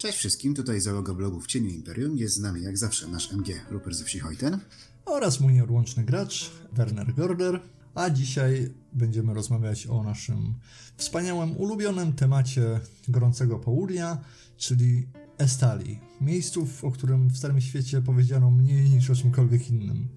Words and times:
Cześć 0.00 0.18
wszystkim, 0.18 0.54
tutaj 0.54 0.80
załoga 0.80 1.14
blogu 1.14 1.40
w 1.40 1.46
Cieniu 1.46 1.70
Imperium. 1.70 2.16
Jest 2.16 2.34
z 2.34 2.40
nami 2.40 2.62
jak 2.62 2.78
zawsze 2.78 3.08
nasz 3.08 3.32
MG 3.32 3.46
Rupert 3.70 3.96
ze 3.96 4.04
wsi 4.04 4.18
Hojten. 4.18 4.58
oraz 5.04 5.40
mój 5.40 5.52
nieodłączny 5.52 6.04
gracz 6.04 6.50
Werner 6.72 7.14
Gorder. 7.14 7.60
A 7.94 8.10
dzisiaj 8.10 8.74
będziemy 8.92 9.34
rozmawiać 9.34 9.86
o 9.86 10.02
naszym 10.02 10.54
wspaniałym, 10.96 11.56
ulubionym 11.56 12.12
temacie 12.12 12.80
gorącego 13.08 13.58
południa, 13.58 14.18
czyli 14.56 15.06
Estali. 15.38 15.98
Miejsców, 16.20 16.84
o 16.84 16.90
którym 16.90 17.28
w 17.28 17.36
Starym 17.36 17.60
Świecie 17.60 18.02
powiedziano 18.02 18.50
mniej 18.50 18.90
niż 18.90 19.10
o 19.10 19.14
czymkolwiek 19.14 19.70
innym. 19.70 20.08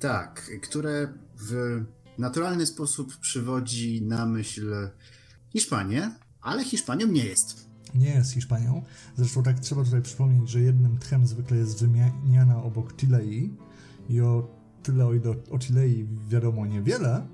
Tak, 0.00 0.50
które 0.62 1.12
w 1.38 1.80
naturalny 2.18 2.66
sposób 2.66 3.16
przywodzi 3.16 4.02
na 4.02 4.26
myśl 4.26 4.88
Hiszpanię, 5.52 6.10
ale 6.40 6.64
Hiszpanią 6.64 7.06
nie 7.06 7.24
jest. 7.24 7.71
Nie 7.94 8.10
jest 8.10 8.32
Hiszpanią. 8.32 8.82
Zresztą 9.16 9.42
tak 9.42 9.60
trzeba 9.60 9.84
tutaj 9.84 10.02
przypomnieć, 10.02 10.50
że 10.50 10.60
jednym 10.60 10.98
tchem 10.98 11.26
zwykle 11.26 11.56
jest 11.56 11.80
wymieniana 11.80 12.62
obok 12.62 12.96
Tilei 12.96 13.54
i 14.08 14.20
o 14.20 14.48
tyle, 14.82 15.06
o 15.06 15.14
ile 15.14 15.34
o 15.50 15.58
Tilei 15.58 16.06
wiadomo 16.28 16.66
niewiele, 16.66 17.26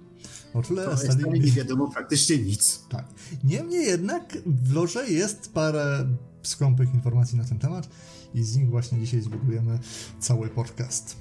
o 0.55 0.63
tyle 0.63 0.85
To 0.85 0.93
Estali... 0.93 1.19
Estali 1.19 1.41
nie 1.41 1.53
wiadomo 1.53 1.91
praktycznie 1.91 2.39
nic. 2.39 2.85
Tak. 2.89 3.09
Niemniej 3.45 3.87
jednak 3.87 4.39
w 4.47 4.73
lorze 4.73 5.11
jest 5.11 5.53
parę 5.53 6.07
skąpych 6.43 6.95
informacji 6.95 7.39
na 7.39 7.45
ten 7.45 7.59
temat 7.59 7.89
i 8.35 8.43
z 8.43 8.57
nich 8.57 8.71
właśnie 8.71 9.01
dzisiaj 9.01 9.21
zbudujemy 9.21 9.79
cały 10.21 10.49
podcast. 10.49 11.17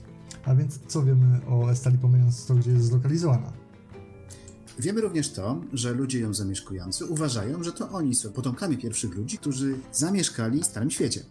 A 0.45 0.55
więc 0.55 0.79
co 0.87 1.03
wiemy 1.03 1.45
o 1.45 1.71
Estali, 1.71 1.97
pomijając 1.97 2.45
to, 2.45 2.55
gdzie 2.55 2.71
jest 2.71 2.85
zlokalizowana? 2.85 3.66
Wiemy 4.79 5.01
również 5.01 5.31
to, 5.31 5.61
że 5.73 5.93
ludzie 5.93 6.19
ją 6.19 6.33
zamieszkujący 6.33 7.05
uważają, 7.05 7.63
że 7.63 7.73
to 7.73 7.89
oni 7.89 8.15
są 8.15 8.31
potomkami 8.31 8.77
pierwszych 8.77 9.15
ludzi, 9.15 9.37
którzy 9.37 9.79
zamieszkali 9.91 10.61
w 10.61 10.65
Starym 10.65 10.91
Świecie. 10.91 11.23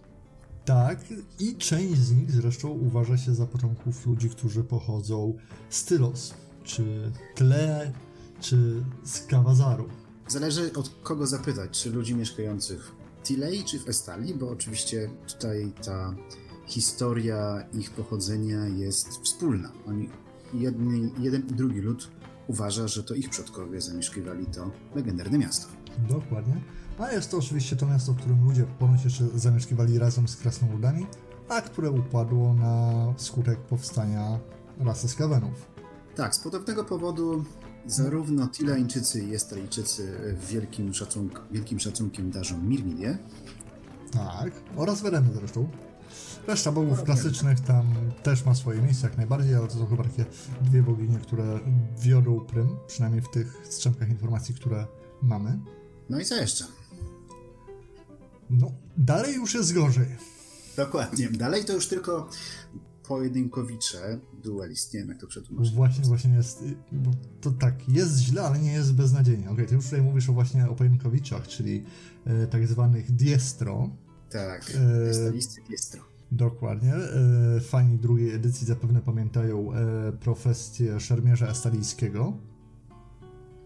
Tak, 0.64 1.04
i 1.40 1.56
część 1.56 2.00
z 2.00 2.12
nich 2.12 2.30
zresztą 2.30 2.68
uważa 2.68 3.18
się 3.18 3.34
za 3.34 3.46
potomków 3.46 4.06
ludzi, 4.06 4.30
którzy 4.30 4.64
pochodzą 4.64 5.36
z 5.70 5.84
Tylos, 5.84 6.34
czy 6.64 7.12
Tle, 7.34 7.92
czy 8.40 8.82
z 9.04 9.26
Kawazaru. 9.26 9.88
Zależy 10.28 10.72
od 10.72 10.88
kogo 11.02 11.26
zapytać, 11.26 11.82
czy 11.82 11.90
ludzi 11.90 12.14
mieszkających 12.14 12.92
w 13.22 13.26
Tilei 13.26 13.64
czy 13.64 13.78
w 13.78 13.88
Estali, 13.88 14.34
bo 14.34 14.50
oczywiście 14.50 15.10
tutaj 15.28 15.72
ta 15.84 16.14
historia 16.66 17.66
ich 17.74 17.90
pochodzenia 17.90 18.66
jest 18.66 19.08
wspólna. 19.08 19.72
Oni, 19.86 20.08
jedni, 20.54 21.12
jeden 21.18 21.42
i 21.48 21.52
drugi 21.52 21.80
lud 21.80 22.10
uważa, 22.46 22.88
że 22.88 23.04
to 23.04 23.14
ich 23.14 23.30
przodkowie 23.30 23.80
zamieszkiwali 23.80 24.46
to 24.46 24.70
legendarne 24.94 25.38
miasto. 25.38 25.68
Dokładnie. 26.08 26.60
A 26.98 27.12
jest 27.12 27.30
to 27.30 27.38
oczywiście 27.38 27.76
to 27.76 27.86
miasto, 27.86 28.12
w 28.12 28.16
którym 28.16 28.44
ludzie 28.44 28.64
ponoć 28.78 29.04
jeszcze 29.04 29.28
zamieszkiwali 29.34 29.98
razem 29.98 30.28
z 30.28 30.36
krasnoludami, 30.36 31.06
a 31.48 31.60
które 31.60 31.90
upadło 31.90 32.54
na 32.54 32.92
skutek 33.16 33.58
powstania 33.58 34.38
rasy 34.78 35.08
skawenów. 35.08 35.66
Tak, 36.14 36.34
z 36.34 36.38
podobnego 36.38 36.84
powodu 36.84 37.44
zarówno 37.86 38.48
Tileńczycy 38.48 39.24
i 39.24 39.34
Estalijczycy 39.34 40.16
wielkim, 40.50 40.94
szacunk 40.94 41.42
wielkim 41.50 41.80
szacunkiem 41.80 42.30
darzą 42.30 42.62
Mirmilię, 42.62 43.18
Tak, 44.12 44.52
oraz 44.76 45.02
Wereny 45.02 45.28
zresztą. 45.34 45.68
Reszta 46.46 46.72
bogów 46.72 47.02
klasycznych 47.02 47.60
tam 47.60 47.94
też 48.22 48.44
ma 48.44 48.54
swoje 48.54 48.82
miejsce 48.82 49.06
jak 49.06 49.16
najbardziej, 49.16 49.54
ale 49.54 49.68
to 49.68 49.74
są 49.74 49.86
chyba 49.86 50.04
takie 50.04 50.24
dwie 50.60 50.82
boginie, 50.82 51.18
które 51.18 51.60
wiodą 51.98 52.40
prym, 52.40 52.68
przynajmniej 52.86 53.22
w 53.22 53.28
tych 53.28 53.60
strzępkach 53.64 54.08
informacji, 54.08 54.54
które 54.54 54.86
mamy. 55.22 55.58
no 56.10 56.20
i 56.20 56.24
co 56.24 56.36
jeszcze? 56.36 56.64
No, 58.50 58.72
dalej 58.96 59.34
już 59.34 59.54
jest 59.54 59.74
gorzej. 59.74 60.06
Dokładnie. 60.76 61.28
Dalej 61.30 61.64
to 61.64 61.72
już 61.72 61.88
tylko 61.88 62.28
pojedynkowicze, 63.08 64.18
duelist, 64.42 64.94
nie 64.94 65.00
wiem 65.00 65.08
jak 65.08 65.20
to 65.20 65.26
przetłumaczyć. 65.26 65.74
Właśnie, 65.74 66.04
właśnie 66.04 66.34
jest, 66.34 66.64
to 67.40 67.50
tak, 67.50 67.88
jest 67.88 68.18
źle, 68.18 68.42
ale 68.42 68.58
nie 68.58 68.72
jest 68.72 68.94
beznadziejnie. 68.94 69.50
Okej, 69.50 69.66
ty 69.66 69.74
już 69.74 69.84
tutaj 69.84 70.02
mówisz 70.02 70.28
o 70.28 70.32
właśnie 70.32 70.68
o 70.68 70.74
pojedynkowiczach, 70.74 71.48
czyli 71.48 71.84
e, 72.26 72.46
tak 72.46 72.66
zwanych 72.66 73.12
diestro, 73.12 73.90
Tak, 74.30 74.70
Eee, 74.74 75.10
Estalisty 75.10 75.62
Diestro. 75.68 76.02
Dokładnie. 76.32 76.94
E, 76.94 77.60
Fani 77.60 77.98
drugiej 77.98 78.34
edycji 78.34 78.66
zapewne 78.66 79.00
pamiętają 79.00 79.72
e, 79.72 80.12
profesję 80.12 81.00
szermierza 81.00 81.46
estalijskiego. 81.48 82.32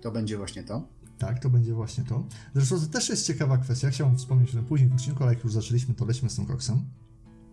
To 0.00 0.10
będzie 0.12 0.36
właśnie 0.36 0.62
to. 0.62 0.88
Tak, 1.18 1.38
to 1.38 1.50
będzie 1.50 1.74
właśnie 1.74 2.04
to. 2.04 2.24
Zresztą 2.54 2.80
to 2.80 2.86
też 2.86 3.08
jest 3.08 3.26
ciekawa 3.26 3.58
kwestia. 3.58 3.90
Chciałbym 3.90 4.18
wspomnieć 4.18 4.50
o 4.50 4.52
tym 4.52 4.64
później 4.64 4.88
w 4.90 4.92
odcinku, 4.92 5.22
ale 5.24 5.34
jak 5.34 5.44
już 5.44 5.52
zaczęliśmy, 5.52 5.94
to 5.94 6.04
lećmy 6.04 6.30
z 6.30 6.36
tym 6.36 6.46
koksem. 6.46 6.84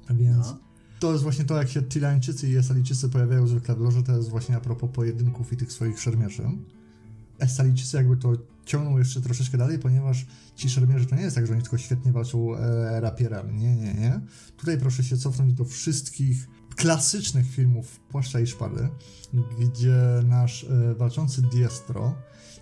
Więc 0.09 0.37
No. 0.47 0.57
to 0.99 1.11
jest 1.11 1.23
właśnie 1.23 1.45
to, 1.45 1.57
jak 1.57 1.69
się 1.69 1.81
Tilańczycy 1.81 2.47
i 2.49 2.55
Estalijczycy 2.55 3.09
pojawiają 3.09 3.47
zwykle 3.47 3.75
w 3.75 3.79
loży, 3.79 4.03
to 4.03 4.17
jest 4.17 4.29
właśnie 4.29 4.55
a 4.55 4.59
propos 4.59 4.89
pojedynków 4.93 5.53
i 5.53 5.57
tych 5.57 5.71
swoich 5.71 5.99
szermierzy. 5.99 6.43
Estalijczycy 7.39 7.97
jakby 7.97 8.17
to 8.17 8.33
ciągną 8.67 8.97
jeszcze 8.97 9.21
troszeczkę 9.21 9.57
dalej, 9.57 9.79
ponieważ 9.79 10.25
ci 10.55 10.69
szermierzy 10.69 11.05
to 11.05 11.15
nie 11.15 11.21
jest 11.21 11.35
tak, 11.35 11.47
że 11.47 11.53
oni 11.53 11.61
tylko 11.61 11.77
świetnie 11.77 12.11
walczą 12.11 12.55
e, 12.55 13.01
rapierami. 13.01 13.53
Nie, 13.53 13.75
nie, 13.75 13.93
nie. 13.93 14.21
Tutaj 14.57 14.77
proszę 14.77 15.03
się 15.03 15.17
cofnąć 15.17 15.53
do 15.53 15.65
wszystkich 15.65 16.47
klasycznych 16.75 17.49
filmów 17.49 17.99
Płaszcza 17.99 18.39
i 18.39 18.47
Szpady, 18.47 18.89
gdzie 19.59 19.97
nasz 20.23 20.63
e, 20.63 20.95
walczący 20.95 21.41
Diestro 21.41 22.15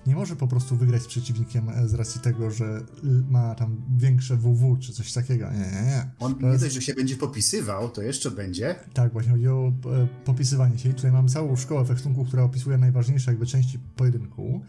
nie 0.07 0.15
może 0.15 0.35
po 0.35 0.47
prostu 0.47 0.75
wygrać 0.75 1.01
z 1.01 1.07
przeciwnikiem 1.07 1.69
e, 1.69 1.87
z 1.87 1.93
racji 1.93 2.21
tego, 2.21 2.51
że 2.51 2.81
ma 3.29 3.55
tam 3.55 3.81
większe 3.97 4.37
WW 4.37 4.77
czy 4.77 4.93
coś 4.93 5.13
takiego. 5.13 5.51
Nie, 5.51 5.57
nie, 5.57 5.81
nie. 5.85 6.11
On 6.19 6.35
nie 6.41 6.57
dość, 6.57 6.73
że 6.73 6.81
się 6.81 6.93
będzie 6.93 7.15
popisywał, 7.15 7.89
to 7.89 8.01
jeszcze 8.01 8.31
będzie. 8.31 8.75
Tak, 8.93 9.13
właśnie 9.13 9.31
chodzi 9.31 9.47
o 9.47 9.73
e, 9.85 10.07
popisywanie 10.25 10.77
się. 10.77 10.89
I 10.89 10.93
tutaj 10.93 11.11
mamy 11.11 11.29
całą 11.29 11.55
szkołę 11.55 11.85
fechtunku, 11.85 12.25
która 12.25 12.43
opisuje 12.43 12.77
najważniejsze 12.77 13.31
jakby 13.31 13.45
części 13.45 13.79
pojedynku, 13.79 14.61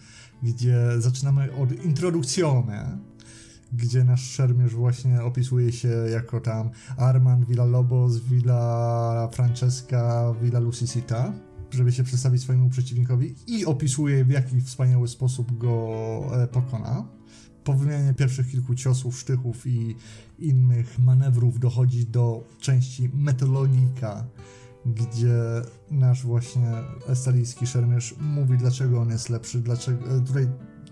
gdzie 0.42 0.78
zaczynamy 0.98 1.52
od 1.52 1.84
introdukcjone, 1.84 2.98
gdzie 3.72 4.04
nasz 4.04 4.30
szermierz 4.30 4.74
właśnie 4.74 5.22
opisuje 5.22 5.72
się 5.72 5.88
jako 5.88 6.40
tam 6.40 6.70
Armand 6.96 7.46
Villalobos, 7.46 8.16
Villa 8.16 9.28
Francesca, 9.32 10.34
Villa 10.42 10.60
Lucisita, 10.60 11.32
żeby 11.70 11.92
się 11.92 12.04
przedstawić 12.04 12.42
swojemu 12.42 12.70
przeciwnikowi 12.70 13.34
i 13.46 13.64
opisuje 13.66 14.24
w 14.24 14.30
jaki 14.30 14.60
wspaniały 14.60 15.08
sposób 15.08 15.58
go 15.58 15.90
e, 16.42 16.46
pokona. 16.46 17.06
Po 17.64 17.74
wymianie 17.74 18.14
pierwszych 18.14 18.50
kilku 18.50 18.74
ciosów, 18.74 19.18
sztychów 19.18 19.66
i 19.66 19.96
innych 20.38 20.98
manewrów 20.98 21.58
dochodzi 21.58 22.06
do 22.06 22.44
części 22.60 23.10
metodologika, 23.14 24.26
gdzie 24.86 25.38
nasz 25.90 26.22
właśnie 26.22 26.72
estalijski 27.08 27.66
szermierz 27.66 28.14
mówi, 28.20 28.58
dlaczego 28.58 29.00
on 29.00 29.10
jest 29.10 29.28
lepszy, 29.28 29.60
dlaczego... 29.60 30.16
e, 30.16 30.20
Tutaj 30.20 30.48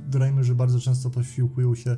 dodajmy, 0.08 0.44
że 0.44 0.54
bardzo 0.54 0.80
często 0.80 1.10
posiłkują 1.10 1.74
się 1.74 1.96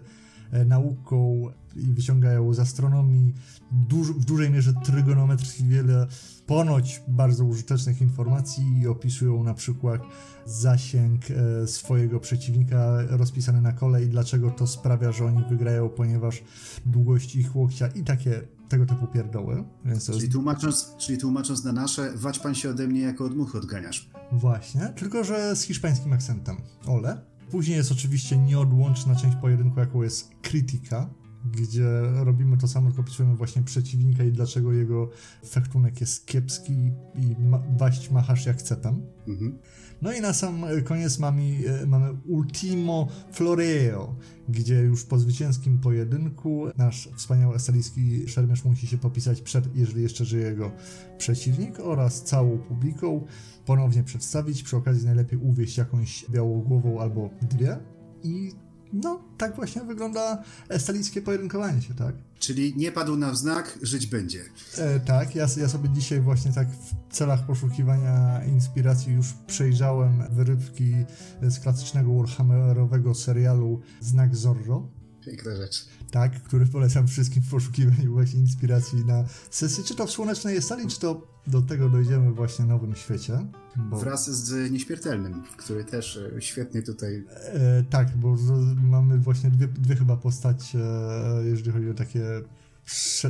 nauką 0.66 1.50
i 1.76 1.92
wyciągają 1.92 2.54
z 2.54 2.58
astronomii 2.58 3.34
duż, 3.72 4.12
w 4.12 4.24
dużej 4.24 4.50
mierze 4.50 4.72
trygonometrii 4.72 5.68
wiele 5.68 6.06
ponoć 6.46 7.02
bardzo 7.08 7.44
użytecznych 7.44 8.00
informacji 8.00 8.78
i 8.80 8.86
opisują 8.86 9.42
na 9.42 9.54
przykład 9.54 10.02
zasięg 10.46 11.22
e, 11.30 11.66
swojego 11.66 12.20
przeciwnika 12.20 13.02
rozpisany 13.08 13.60
na 13.60 13.72
kole 13.72 14.02
i 14.02 14.08
dlaczego 14.08 14.50
to 14.50 14.66
sprawia, 14.66 15.12
że 15.12 15.24
oni 15.24 15.44
wygrają, 15.48 15.88
ponieważ 15.88 16.42
długość 16.86 17.36
ich 17.36 17.56
łokcia 17.56 17.86
i 17.86 18.04
takie 18.04 18.42
tego 18.68 18.86
typu 18.86 19.06
pierdoły. 19.06 19.64
Więc 19.84 20.06
Czyli 20.06 20.18
jest 20.18 20.32
tłumacząc, 20.32 20.94
czyli 20.98 21.18
tłumacząc 21.18 21.64
na 21.64 21.72
nasze, 21.72 22.12
wać 22.16 22.38
pan 22.38 22.54
się 22.54 22.70
ode 22.70 22.86
mnie 22.86 23.00
jako 23.00 23.24
od 23.24 23.36
muchy 23.36 23.58
odganiasz. 23.58 24.10
Właśnie, 24.32 24.92
tylko 24.96 25.24
że 25.24 25.56
z 25.56 25.62
hiszpańskim 25.62 26.12
akcentem. 26.12 26.56
Ole. 26.86 27.35
Później 27.50 27.76
jest 27.76 27.92
oczywiście 27.92 28.36
nieodłączna 28.36 29.16
część 29.16 29.36
pojedynku, 29.36 29.80
jaką 29.80 30.02
jest 30.02 30.30
krytyka, 30.42 31.10
gdzie 31.52 31.86
robimy 32.14 32.56
to 32.56 32.68
samo, 32.68 32.86
tylko 32.86 33.02
opisujemy 33.02 33.36
właśnie 33.36 33.62
przeciwnika 33.62 34.24
i 34.24 34.32
dlaczego 34.32 34.72
jego 34.72 35.10
fechtunek 35.48 36.00
jest 36.00 36.26
kiepski 36.26 36.72
i 37.14 37.36
ma, 37.40 37.62
waść 37.78 38.10
machasz 38.10 38.46
jak 38.46 38.62
cepem. 38.62 39.02
Mhm. 39.28 39.58
No 40.02 40.12
i 40.12 40.20
na 40.20 40.32
sam 40.32 40.64
koniec 40.84 41.18
mamy, 41.18 41.42
e, 41.82 41.86
mamy 41.86 42.16
Ultimo 42.26 43.08
Floreo, 43.32 44.14
gdzie 44.48 44.74
już 44.74 45.04
po 45.04 45.18
zwycięskim 45.18 45.78
pojedynku 45.78 46.66
nasz 46.76 47.08
wspaniały 47.16 47.54
estalijski 47.54 48.28
szermierz 48.28 48.64
musi 48.64 48.86
się 48.86 48.98
popisać 48.98 49.40
przed, 49.40 49.76
jeżeli 49.76 50.02
jeszcze 50.02 50.24
żyje 50.24 50.44
jego 50.44 50.72
przeciwnik 51.18 51.80
oraz 51.80 52.22
całą 52.22 52.58
publiką, 52.58 53.26
ponownie 53.66 54.02
przedstawić, 54.02 54.62
przy 54.62 54.76
okazji 54.76 55.06
najlepiej 55.06 55.38
uwieść 55.38 55.78
jakąś 55.78 56.26
białogłową 56.30 57.00
albo 57.00 57.30
dwie 57.42 57.78
i 58.22 58.52
no, 58.92 59.20
tak 59.38 59.56
właśnie 59.56 59.82
wygląda 59.82 60.42
estalijskie 60.68 61.22
pojedynkowanie 61.22 61.82
się, 61.82 61.94
tak? 61.94 62.14
Czyli 62.38 62.76
nie 62.76 62.92
padł 62.92 63.16
na 63.16 63.34
znak, 63.34 63.78
żyć 63.82 64.06
będzie. 64.06 64.40
E, 64.78 65.00
tak, 65.00 65.34
ja, 65.34 65.46
ja 65.56 65.68
sobie 65.68 65.88
dzisiaj 65.88 66.20
właśnie 66.20 66.52
tak 66.52 66.68
w 66.68 67.14
celach 67.14 67.46
poszukiwania 67.46 68.44
inspiracji 68.44 69.12
już 69.12 69.32
przejrzałem 69.46 70.22
wyrywki 70.30 70.94
z 71.42 71.58
klasycznego 71.58 72.14
Warhammerowego 72.14 73.14
serialu 73.14 73.80
Znak 74.00 74.36
Zorro. 74.36 74.88
Piękna 75.26 75.56
rzecz. 75.56 75.86
Tak, 76.10 76.42
który 76.42 76.66
polecam 76.66 77.08
wszystkim 77.08 77.42
w 77.42 77.50
poszukiwaniu 77.50 78.12
właśnie 78.12 78.40
inspiracji 78.40 79.04
na 79.04 79.24
sesję, 79.50 79.84
czy 79.84 79.94
to 79.94 80.06
w 80.06 80.10
Słonecznej 80.10 80.62
Stali, 80.62 80.88
czy 80.88 81.00
to 81.00 81.26
do 81.46 81.62
tego 81.62 81.88
dojdziemy 81.88 82.32
właśnie 82.32 82.64
w 82.64 82.68
Nowym 82.68 82.96
Świecie. 82.96 83.46
Bo... 83.76 83.98
Wraz 83.98 84.30
z 84.30 84.70
Nieśmiertelnym, 84.70 85.42
który 85.56 85.84
też 85.84 86.16
e, 86.36 86.42
świetnie 86.42 86.82
tutaj... 86.82 87.24
E, 87.30 87.84
tak, 87.90 88.16
bo 88.16 88.36
mamy 88.82 89.18
właśnie 89.18 89.50
dwie, 89.50 89.68
dwie 89.68 89.96
chyba 89.96 90.16
postacie, 90.16 90.78
e, 90.78 91.44
jeżeli 91.44 91.72
chodzi 91.72 91.90
o 91.90 91.94
takie 91.94 92.24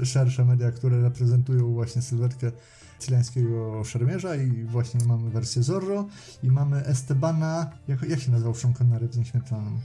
szersze 0.05 0.45
media, 0.45 0.73
które 0.73 1.03
reprezentują 1.03 1.73
właśnie 1.73 2.03
sylwetkę 2.03 2.53
cylańskiego 2.99 3.85
szermierza 3.85 4.37
i 4.37 4.65
właśnie 4.65 5.01
mamy 5.07 5.31
wersję 5.31 5.63
Zorro 5.63 6.09
i 6.43 6.51
mamy 6.51 6.85
Estebana, 6.85 7.71
jak, 7.89 8.03
jak 8.03 8.21
się 8.21 8.33
nazywał 8.33 8.55
Sean 8.55 8.75
Connery 8.75 9.09
w 9.09 9.19
Nieśmiertelnym? 9.19 9.79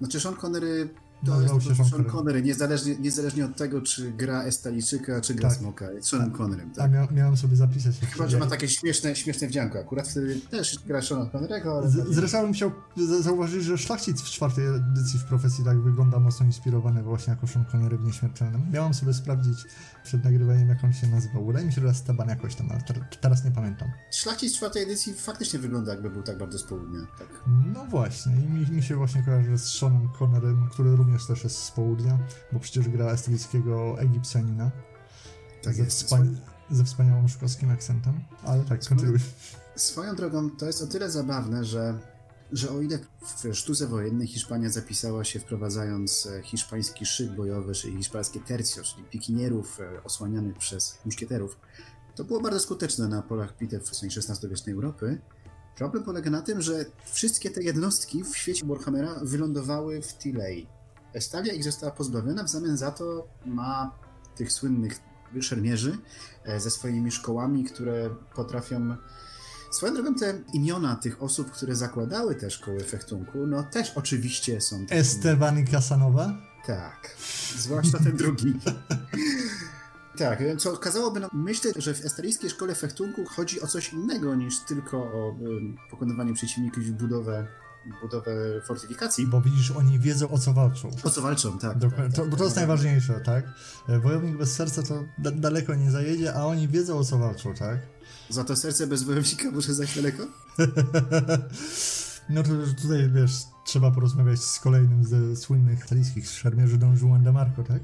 Znaczy 0.00 0.20
Sean 0.20 0.34
Connery 0.34 0.88
to 1.26 1.42
jest 1.42 1.76
Sean, 1.76 1.90
Sean 1.90 2.04
Connery, 2.04 2.42
niezależnie, 2.42 2.96
niezależnie 2.96 3.44
od 3.44 3.56
tego, 3.56 3.82
czy 3.82 4.12
gra 4.12 4.42
Estalijczyka, 4.42 5.20
czy 5.20 5.34
gra 5.34 5.48
tak. 5.48 5.58
Smoka. 5.58 5.92
Jest 5.92 6.08
Seanem 6.08 6.30
tak. 6.30 6.40
Connerem. 6.40 6.70
Tak. 6.70 6.84
A 6.84 6.88
mia 6.88 7.08
miałem 7.10 7.36
sobie 7.36 7.56
zapisać. 7.56 7.94
Chyba, 8.12 8.28
że 8.28 8.38
ma 8.38 8.46
takie 8.46 8.68
śmieszne, 8.68 9.16
śmieszne 9.16 9.48
wdzianko. 9.48 9.78
Akurat 9.78 10.08
wtedy 10.08 10.40
też 10.50 10.78
gra 10.86 11.02
Seana 11.02 11.26
Connerego, 11.26 11.78
ale... 11.78 11.90
Z, 11.90 12.14
zresztą 12.14 12.42
bym 12.42 12.52
chciał 12.52 12.72
zauważyć, 13.20 13.64
że 13.64 13.78
Szlachcic 13.78 14.20
w 14.20 14.30
czwartej 14.30 14.66
edycji 14.66 15.18
w 15.18 15.24
profesji 15.24 15.64
tak 15.64 15.80
wygląda 15.80 16.18
mocno 16.18 16.46
inspirowany 16.46 17.02
właśnie 17.02 17.30
jako 17.30 17.46
Sean 17.46 17.64
Connery 17.72 17.98
w 17.98 18.04
Nieśmiertelnym. 18.04 18.62
Miałem 18.72 18.94
sobie 18.94 19.14
sprawdzić 19.14 19.58
przed 20.04 20.24
nagrywaniem, 20.24 20.68
jak 20.68 20.84
on 20.84 20.92
się 20.92 21.06
nazywał. 21.06 21.46
Wydaje 21.46 21.66
mi 21.66 21.72
się, 21.72 21.80
że 21.80 21.88
Esteban 21.88 22.28
jakoś 22.28 22.54
tam, 22.54 22.70
ale 22.70 22.80
teraz 23.20 23.44
nie 23.44 23.50
pamiętam. 23.50 23.88
Szlachcic 24.12 24.52
w 24.52 24.56
czwartej 24.56 24.82
edycji 24.82 25.14
faktycznie 25.14 25.58
wygląda, 25.58 25.92
jakby 25.92 26.10
był 26.10 26.22
tak 26.22 26.38
bardzo 26.38 26.58
z 26.58 26.62
południa. 26.62 27.00
Tak. 27.18 27.28
No 27.74 27.86
właśnie. 27.86 28.32
I 28.36 28.50
mi, 28.50 28.76
mi 28.76 28.82
się 28.82 28.96
właśnie 28.96 29.22
kojarzy 29.22 29.58
z 29.58 29.64
Seanem 29.64 30.08
Connerem, 30.18 30.68
który 30.72 30.96
również 30.96 31.13
też 31.22 31.44
jest 31.44 31.56
z 31.56 31.70
południa 31.70 32.18
bo 32.52 32.60
przecież 32.60 32.88
gra 32.88 33.06
estylickiego 33.06 34.00
Egipcjanina. 34.00 34.70
Tak 35.62 35.74
ze, 35.74 35.86
wspania 35.86 36.30
ze 36.70 36.84
wspaniałym 36.84 37.28
szkockim 37.28 37.70
akcentem, 37.70 38.20
ale 38.42 38.64
tak, 38.64 38.88
kontynuuj. 38.88 39.18
Swoją 39.76 40.16
drogą, 40.16 40.50
to 40.50 40.66
jest 40.66 40.82
o 40.82 40.86
tyle 40.86 41.10
zabawne, 41.10 41.64
że, 41.64 41.98
że 42.52 42.70
o 42.70 42.80
ile 42.80 42.98
w 43.22 43.54
sztuce 43.54 43.86
wojennej 43.86 44.26
Hiszpania 44.26 44.70
zapisała 44.70 45.24
się 45.24 45.40
wprowadzając 45.40 46.26
e, 46.26 46.42
hiszpański 46.42 47.06
szyk 47.06 47.32
bojowy, 47.32 47.74
czyli 47.74 47.96
hiszpańskie 47.96 48.40
tercio, 48.40 48.82
czyli 48.82 49.04
pikinierów 49.04 49.80
e, 49.80 50.04
osłanianych 50.04 50.58
przez 50.58 50.98
muszkieterów, 51.04 51.58
to 52.14 52.24
było 52.24 52.40
bardzo 52.40 52.60
skuteczne 52.60 53.08
na 53.08 53.22
polach 53.22 53.58
bitew 53.58 53.88
w 53.88 54.04
XVI-wiecznej 54.04 54.74
Europy. 54.74 55.18
Problem 55.76 56.04
polega 56.04 56.30
na 56.30 56.42
tym, 56.42 56.62
że 56.62 56.84
wszystkie 57.12 57.50
te 57.50 57.62
jednostki 57.62 58.24
w 58.24 58.36
świecie 58.36 58.66
Warhammera 58.66 59.20
wylądowały 59.22 60.02
w 60.02 60.18
Tilei. 60.18 60.66
Stalia 61.20 61.52
ich 61.52 61.64
została 61.64 61.92
pozbawiona, 61.92 62.44
w 62.44 62.48
zamian 62.48 62.76
za 62.76 62.90
to 62.90 63.28
ma 63.46 63.98
tych 64.36 64.52
słynnych 64.52 65.00
szermierzy 65.40 65.98
e, 66.44 66.60
ze 66.60 66.70
swoimi 66.70 67.10
szkołami, 67.10 67.64
które 67.64 68.10
potrafią. 68.34 68.96
Swoją 69.70 69.94
drogą 69.94 70.14
te 70.14 70.42
imiona 70.52 70.96
tych 70.96 71.22
osób, 71.22 71.50
które 71.50 71.76
zakładały 71.76 72.34
te 72.34 72.50
szkoły 72.50 72.84
fechtunku, 72.84 73.46
no 73.46 73.62
też 73.62 73.92
oczywiście 73.94 74.60
są. 74.60 74.80
Takimi... 74.80 75.00
Esteban 75.00 75.58
i? 75.58 76.38
Tak, 76.66 77.16
zwłaszcza 77.56 77.98
ten 77.98 78.16
drugi. 78.16 78.54
Tak, 80.18 80.42
co 80.58 80.72
okazałoby 80.72 81.20
nam 81.20 81.30
myśleć, 81.32 81.76
że 81.76 81.94
w 81.94 82.04
estalijskiej 82.04 82.50
szkole 82.50 82.74
fechtunku 82.74 83.24
chodzi 83.24 83.60
o 83.60 83.66
coś 83.66 83.92
innego 83.92 84.34
niż 84.34 84.60
tylko 84.60 84.96
o 84.98 85.36
pokonywanie 85.90 86.34
przeciwników 86.34 86.86
i 86.86 86.92
budowę 86.92 87.46
budowę 88.02 88.60
fortyfikacji. 88.60 89.26
Bo 89.26 89.40
widzisz, 89.40 89.70
oni 89.70 89.98
wiedzą 89.98 90.28
o 90.28 90.38
co 90.38 90.52
walczą. 90.52 90.90
O 91.04 91.10
co 91.10 91.22
walczą, 91.22 91.58
tak. 91.58 91.78
Dokładnie. 91.78 92.04
Tak, 92.04 92.16
tak, 92.16 92.24
to, 92.24 92.30
bo 92.30 92.36
to 92.36 92.44
jest 92.44 92.56
najważniejsze, 92.56 93.20
tak? 93.20 93.44
Wojownik 94.02 94.36
bez 94.36 94.52
serca 94.52 94.82
to 94.82 95.04
da 95.18 95.30
daleko 95.30 95.74
nie 95.74 95.90
zajedzie, 95.90 96.34
a 96.34 96.44
oni 96.44 96.68
wiedzą 96.68 96.98
o 96.98 97.04
co 97.04 97.18
walczą, 97.18 97.54
tak? 97.54 97.78
Za 98.30 98.44
to 98.44 98.56
serce 98.56 98.86
bez 98.86 99.02
wojownika 99.02 99.50
może 99.50 99.74
zajść 99.74 99.96
daleko? 99.96 100.22
no 102.34 102.42
to 102.42 102.50
tutaj, 102.82 103.10
wiesz, 103.10 103.32
trzeba 103.64 103.90
porozmawiać 103.90 104.40
z 104.40 104.60
kolejnym 104.60 105.04
ze 105.04 105.36
słynnych 105.36 105.84
italijskich 105.86 106.28
szermierzy 106.28 106.78
Don 106.78 106.98
Juan 106.98 107.24
de 107.24 107.32
Marco, 107.32 107.62
tak? 107.62 107.82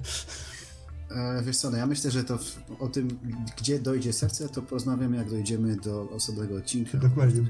E, 1.11 1.43
wiesz 1.43 1.57
co, 1.57 1.71
no 1.71 1.77
ja 1.77 1.87
myślę, 1.87 2.11
że 2.11 2.25
to 2.25 2.39
w, 2.39 2.59
o 2.79 2.89
tym, 2.89 3.19
gdzie 3.59 3.79
dojdzie 3.79 4.13
serce, 4.13 4.49
to 4.49 4.63
porozmawiamy, 4.63 5.17
jak 5.17 5.31
dojdziemy 5.31 5.77
do 5.77 6.11
osobnego 6.11 6.57
odcinka. 6.57 6.99
Dokładnie, 6.99 7.43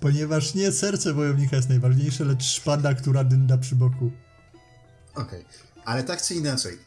ponieważ 0.00 0.54
nie 0.54 0.72
serce 0.72 1.12
wojownika 1.12 1.56
jest 1.56 1.68
najważniejsze, 1.68 2.24
lecz 2.24 2.44
szpada, 2.44 2.94
która 2.94 3.24
dynda 3.24 3.58
przy 3.58 3.76
boku. 3.76 4.10
Okej, 5.14 5.40
okay. 5.40 5.44
ale 5.84 6.02
tak 6.02 6.22
czy 6.22 6.34
inaczej, 6.34 6.78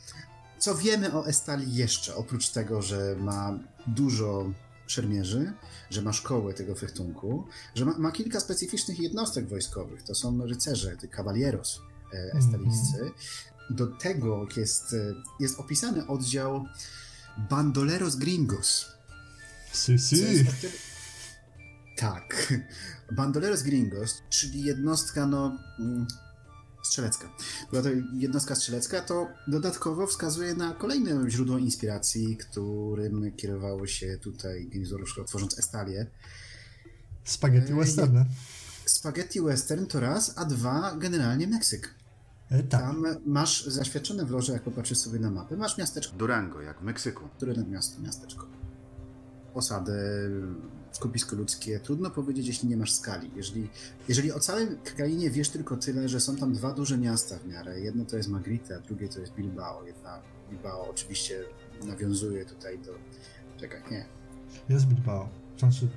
co 0.60 0.76
wiemy 0.76 1.14
o 1.14 1.28
Estali 1.28 1.76
jeszcze, 1.76 2.16
oprócz 2.16 2.50
tego, 2.50 2.82
że 2.82 3.16
ma 3.20 3.60
dużo 3.88 4.52
szermierzy, 4.88 5.54
że 5.90 6.02
ma 6.02 6.14
szkołę 6.14 6.54
tego 6.54 6.76
fechtunku, 6.76 7.48
że 7.76 7.86
ma, 7.86 7.98
ma 7.98 8.12
kilka 8.12 8.40
specyficznych 8.40 9.00
jednostek 9.00 9.48
wojskowych, 9.48 10.04
to 10.04 10.16
są 10.16 10.46
rycerze, 10.46 10.98
ty 10.98 11.08
caballeros 11.08 11.82
e, 12.14 12.38
estalijscy, 12.38 12.98
mm 13.00 13.10
-hmm 13.10 13.55
do 13.70 13.88
tego 13.88 14.48
jest, 14.58 14.94
e, 14.94 15.14
jest 15.40 15.60
opisany 15.60 16.08
oddział 16.08 16.66
Bandoleros 17.50 18.16
Gringos. 18.16 18.86
Si, 19.74 20.00
si. 20.00 20.46
Tak. 21.98 22.54
Bandoleros 23.18 23.64
Gringos, 23.64 24.22
czyli 24.30 24.64
jednostka, 24.64 25.26
no. 25.26 25.58
Mm, 25.80 26.08
strzelecka. 26.84 27.30
Była 27.72 27.84
to 27.84 27.90
jednostka 28.14 28.56
strzelecka, 28.56 29.02
to 29.02 29.28
dodatkowo 29.48 30.08
wskazuje 30.08 30.56
na 30.56 30.74
kolejne 30.74 31.30
źródło 31.30 31.58
inspiracji, 31.58 32.38
którym 32.38 33.32
kierowało 33.32 33.88
się 33.88 34.18
tutaj 34.22 34.68
Genizoruszko, 34.68 35.24
tworząc 35.24 35.60
Estalię. 35.60 36.06
Spaghetti 37.24 37.74
e, 37.74 37.76
western. 37.76 38.26
Spaghetti 38.86 39.42
western 39.42 39.86
to 39.86 40.00
raz, 40.00 40.34
a 40.36 40.46
dwa 40.46 40.96
generalnie 40.96 41.48
Meksyk. 41.48 41.96
E, 42.50 42.64
tak. 42.64 42.82
Tam 42.82 43.06
masz 43.26 43.66
zaświadczone 43.66 44.26
w 44.26 44.32
loże, 44.32 44.54
jak 44.54 44.62
popatrzysz 44.62 44.98
sobie 44.98 45.20
na 45.20 45.32
mapę, 45.32 45.58
masz 45.58 45.78
miasteczko 45.78 46.16
Durango, 46.16 46.62
jak 46.62 46.80
w 46.80 46.84
Meksyku. 46.84 47.30
Które 47.38 47.54
miasto, 47.64 48.02
miasteczko. 48.02 48.48
Osadę, 49.54 49.94
skupisko 50.92 51.36
ludzkie. 51.36 51.80
Trudno 51.80 52.10
powiedzieć, 52.10 52.48
jeśli 52.48 52.70
nie 52.70 52.78
masz 52.78 52.92
skali. 52.92 53.32
Jeżeli, 53.36 53.70
jeżeli 54.08 54.32
o 54.32 54.40
całej 54.40 54.68
krainie 54.84 55.32
wiesz 55.32 55.50
tylko 55.50 55.78
tyle, 55.78 56.10
że 56.10 56.20
są 56.20 56.36
tam 56.36 56.54
dwa 56.54 56.74
duże 56.74 56.98
miasta 56.98 57.38
w 57.40 57.48
miarę. 57.48 57.80
Jedno 57.80 58.06
to 58.06 58.18
jest 58.18 58.30
Magritte, 58.30 58.76
a 58.76 58.80
drugie 58.80 59.10
to 59.10 59.20
jest 59.20 59.34
Bilbao. 59.34 59.86
Jedna 59.86 60.20
Bilbao 60.50 60.90
oczywiście 60.90 61.44
nawiązuje 61.86 62.46
tutaj 62.46 62.80
do... 62.80 62.92
Czekaj, 63.58 63.82
nie. 63.92 64.06
Jest 64.70 64.86
Bilbao. 64.86 65.30
Znaczy, 65.60 65.88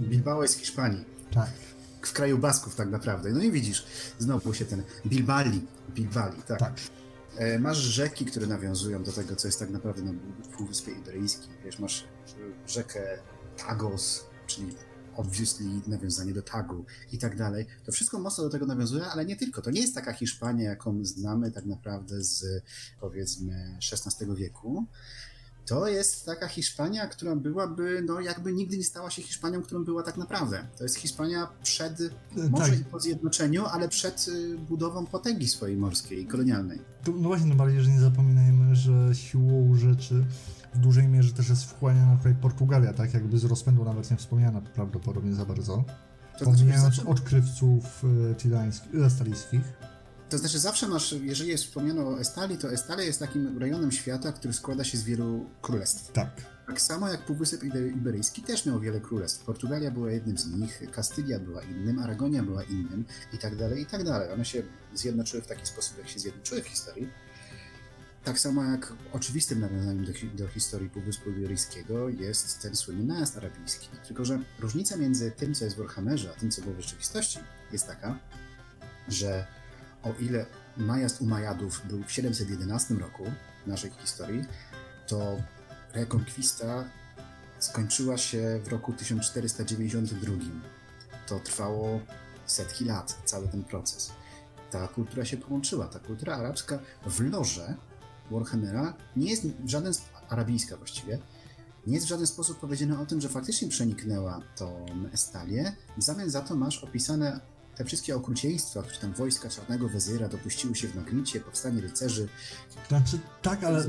Bilbao 0.00 0.42
jest 0.42 0.56
w 0.56 0.60
Hiszpanii. 0.60 1.04
Tak 1.30 1.50
w 2.02 2.12
kraju 2.12 2.38
Basków 2.38 2.74
tak 2.74 2.90
naprawdę. 2.90 3.30
No 3.30 3.42
i 3.42 3.50
widzisz, 3.50 3.86
znowu 4.18 4.54
się 4.54 4.64
ten 4.64 4.82
Bilbali, 5.06 5.66
Bilbali, 5.94 6.42
tak. 6.42 6.58
tak. 6.58 6.74
E, 7.36 7.58
masz 7.58 7.78
rzeki, 7.78 8.24
które 8.24 8.46
nawiązują 8.46 9.02
do 9.02 9.12
tego, 9.12 9.36
co 9.36 9.48
jest 9.48 9.58
tak 9.58 9.70
naprawdę 9.70 10.02
na 10.02 10.12
Półwyspie 10.56 10.92
Iberyjskim. 10.92 11.52
Wiesz, 11.64 11.78
masz 11.78 12.04
rzekę 12.66 13.18
Tagos, 13.56 14.24
czyli 14.46 14.74
obviously 15.16 15.66
nawiązanie 15.86 16.34
do 16.34 16.42
Tagu 16.42 16.84
i 17.12 17.18
tak 17.18 17.36
dalej. 17.36 17.66
To 17.84 17.92
wszystko 17.92 18.18
mocno 18.18 18.44
do 18.44 18.50
tego 18.50 18.66
nawiązuje, 18.66 19.04
ale 19.04 19.24
nie 19.24 19.36
tylko. 19.36 19.62
To 19.62 19.70
nie 19.70 19.80
jest 19.80 19.94
taka 19.94 20.12
Hiszpania, 20.12 20.64
jaką 20.64 21.04
znamy 21.04 21.50
tak 21.50 21.64
naprawdę 21.64 22.22
z 22.22 22.62
powiedzmy 23.00 23.78
XVI 23.92 24.34
wieku, 24.34 24.86
to 25.68 25.88
jest 25.88 26.26
taka 26.26 26.48
Hiszpania, 26.48 27.06
która 27.06 27.36
byłaby, 27.36 28.04
no 28.06 28.20
jakby 28.20 28.52
nigdy 28.52 28.78
nie 28.78 28.84
stała 28.84 29.10
się 29.10 29.22
Hiszpanią, 29.22 29.62
którą 29.62 29.84
była 29.84 30.02
tak 30.02 30.16
naprawdę. 30.16 30.66
To 30.76 30.82
jest 30.84 30.96
Hiszpania 30.96 31.48
przed, 31.62 32.00
e, 32.00 32.48
może 32.50 32.70
tak. 32.70 32.80
i 32.80 32.84
po 32.84 33.00
zjednoczeniu, 33.00 33.66
ale 33.66 33.88
przed 33.88 34.28
y, 34.28 34.58
budową 34.58 35.06
potęgi 35.06 35.48
swojej 35.48 35.76
morskiej, 35.76 36.26
kolonialnej. 36.26 36.78
To, 37.04 37.12
no 37.12 37.28
właśnie, 37.28 37.46
no 37.46 37.54
bardziej, 37.54 37.80
że 37.80 37.90
nie 37.90 38.00
zapominajmy, 38.00 38.76
że 38.76 39.14
siłą 39.14 39.74
rzeczy 39.74 40.24
w 40.74 40.78
dużej 40.78 41.08
mierze 41.08 41.32
też 41.32 41.48
jest 41.48 41.64
wchłaniana 41.64 42.16
tutaj 42.16 42.34
Portugalia, 42.34 42.92
tak 42.92 43.14
jakby 43.14 43.38
z 43.38 43.44
rozpędu 43.44 43.84
nawet 43.84 44.10
nie 44.10 44.16
wspomniana 44.16 44.60
prawdopodobnie 44.60 45.34
za 45.34 45.44
bardzo. 45.44 45.84
To 46.38 46.44
Pomijając 46.44 46.94
znaczy, 46.94 47.08
odkrywców 47.08 48.04
y, 48.04 49.10
stalijskich. 49.10 49.62
To 50.30 50.38
znaczy 50.38 50.58
zawsze 50.58 50.88
masz, 50.88 51.12
jeżeli 51.12 51.50
jest 51.50 51.64
wspomniano 51.64 52.08
o 52.08 52.20
Estali, 52.20 52.58
to 52.58 52.72
Estalia 52.72 53.04
jest 53.04 53.18
takim 53.18 53.58
rejonem 53.58 53.92
świata, 53.92 54.32
który 54.32 54.54
składa 54.54 54.84
się 54.84 54.98
z 54.98 55.04
wielu 55.04 55.50
królestw. 55.62 56.12
Tak. 56.12 56.30
Tak 56.66 56.80
samo 56.80 57.08
jak 57.08 57.24
Półwysep 57.24 57.64
Iberyjski 57.96 58.42
też 58.42 58.66
miał 58.66 58.80
wiele 58.80 59.00
królestw. 59.00 59.44
Portugalia 59.44 59.90
była 59.90 60.10
jednym 60.10 60.38
z 60.38 60.46
nich, 60.46 60.90
Kastylia 60.90 61.40
była 61.40 61.62
innym, 61.62 61.98
Aragonia 61.98 62.42
była 62.42 62.62
innym 62.62 63.04
i 63.32 63.38
tak 63.38 63.56
dalej, 63.56 63.82
i 63.82 63.86
tak 63.86 64.04
dalej. 64.04 64.32
One 64.32 64.44
się 64.44 64.62
zjednoczyły 64.94 65.42
w 65.42 65.46
taki 65.46 65.66
sposób, 65.66 65.98
jak 65.98 66.08
się 66.08 66.18
zjednoczyły 66.18 66.62
w 66.62 66.66
historii. 66.66 67.08
Tak 68.24 68.38
samo 68.38 68.64
jak 68.64 68.92
oczywistym 69.12 69.60
nawiązaniem 69.60 70.04
do, 70.04 70.12
do 70.34 70.48
historii 70.48 70.90
Półwyspu 70.90 71.30
Iberyjskiego 71.30 72.08
jest 72.08 72.62
ten 72.62 72.76
słynny 72.76 73.04
najazd 73.04 73.36
arabijski. 73.36 73.88
Tylko, 74.06 74.24
że 74.24 74.38
różnica 74.58 74.96
między 74.96 75.30
tym, 75.30 75.54
co 75.54 75.64
jest 75.64 75.76
w 75.76 75.78
Warhammerze, 75.78 76.30
a 76.36 76.40
tym, 76.40 76.50
co 76.50 76.62
było 76.62 76.74
w 76.74 76.80
rzeczywistości, 76.80 77.38
jest 77.72 77.86
taka, 77.86 78.18
że 79.08 79.46
o 80.02 80.12
ile 80.20 80.46
najazd 80.76 81.20
Umajadów 81.20 81.82
był 81.88 82.02
w 82.02 82.12
711 82.12 82.94
roku 82.94 83.24
naszej 83.66 83.90
historii, 83.90 84.44
to 85.06 85.36
rekonkwista 85.92 86.84
skończyła 87.58 88.18
się 88.18 88.60
w 88.64 88.68
roku 88.68 88.92
1492. 88.92 90.32
To 91.26 91.40
trwało 91.40 92.00
setki 92.46 92.84
lat, 92.84 93.18
cały 93.24 93.48
ten 93.48 93.64
proces. 93.64 94.12
Ta 94.70 94.88
kultura 94.88 95.24
się 95.24 95.36
połączyła. 95.36 95.86
Ta 95.88 95.98
kultura 95.98 96.36
arabska 96.36 96.78
w 97.06 97.20
loże 97.20 97.74
Warhammera 98.30 98.94
nie 99.16 99.30
jest 99.30 99.46
w 99.46 99.68
żaden 99.68 99.92
arabijska 100.28 100.76
właściwie, 100.76 101.18
nie 101.86 101.94
jest 101.94 102.06
w 102.06 102.08
żaden 102.08 102.26
sposób 102.26 102.58
powiedziane 102.58 103.00
o 103.00 103.06
tym, 103.06 103.20
że 103.20 103.28
faktycznie 103.28 103.68
przeniknęła 103.68 104.40
tą 104.56 104.86
Estalię. 105.12 105.72
W 105.96 106.02
zamian 106.02 106.30
za 106.30 106.40
to 106.40 106.56
masz 106.56 106.84
opisane 106.84 107.40
te 107.78 107.84
wszystkie 107.84 108.16
okrucieństwa, 108.16 108.82
które 108.82 108.98
tam 108.98 109.12
wojska 109.12 109.48
Czarnego 109.48 109.88
Wezyra 109.88 110.28
dopuściły 110.28 110.74
się 110.74 110.88
w 110.88 110.94
Magnicie, 110.94 111.40
powstanie 111.40 111.80
rycerzy. 111.80 112.28
Znaczy, 112.88 113.18
tak, 113.42 113.64
ale 113.64 113.84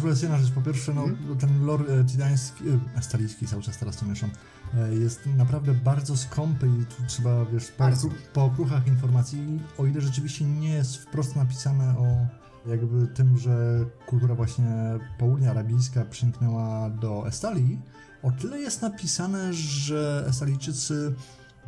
tu 0.00 0.08
jest 0.08 0.22
jedna 0.22 0.38
rzecz. 0.38 0.50
Po 0.50 0.60
pierwsze, 0.60 0.94
no, 0.94 1.00
hmm? 1.00 1.38
ten 1.38 1.64
lore 1.66 2.04
tidański, 2.04 2.64
e, 2.68 3.46
cały 3.46 3.62
czas 3.62 3.78
teraz 3.78 3.96
to 3.96 4.06
mieszam, 4.06 4.30
e, 4.74 4.94
jest 4.94 5.26
naprawdę 5.36 5.74
bardzo 5.74 6.16
skąpy 6.16 6.66
i 6.66 6.84
tu 6.84 7.02
trzeba, 7.06 7.44
wiesz, 7.44 7.68
po, 7.70 7.84
po 8.32 8.44
okruchach 8.44 8.86
informacji, 8.86 9.60
o 9.78 9.86
ile 9.86 10.00
rzeczywiście 10.00 10.44
nie 10.44 10.74
jest 10.74 10.96
wprost 10.96 11.36
napisane 11.36 11.98
o 11.98 12.26
jakby 12.70 13.06
tym, 13.06 13.38
że 13.38 13.84
kultura 14.06 14.34
właśnie 14.34 14.98
południa 15.18 15.50
arabijska 15.50 16.04
przymknęła 16.04 16.90
do 16.90 17.28
Estalii, 17.28 17.80
o 18.22 18.30
tyle 18.30 18.58
jest 18.58 18.82
napisane, 18.82 19.52
że 19.54 20.24
Estalijczycy 20.28 21.14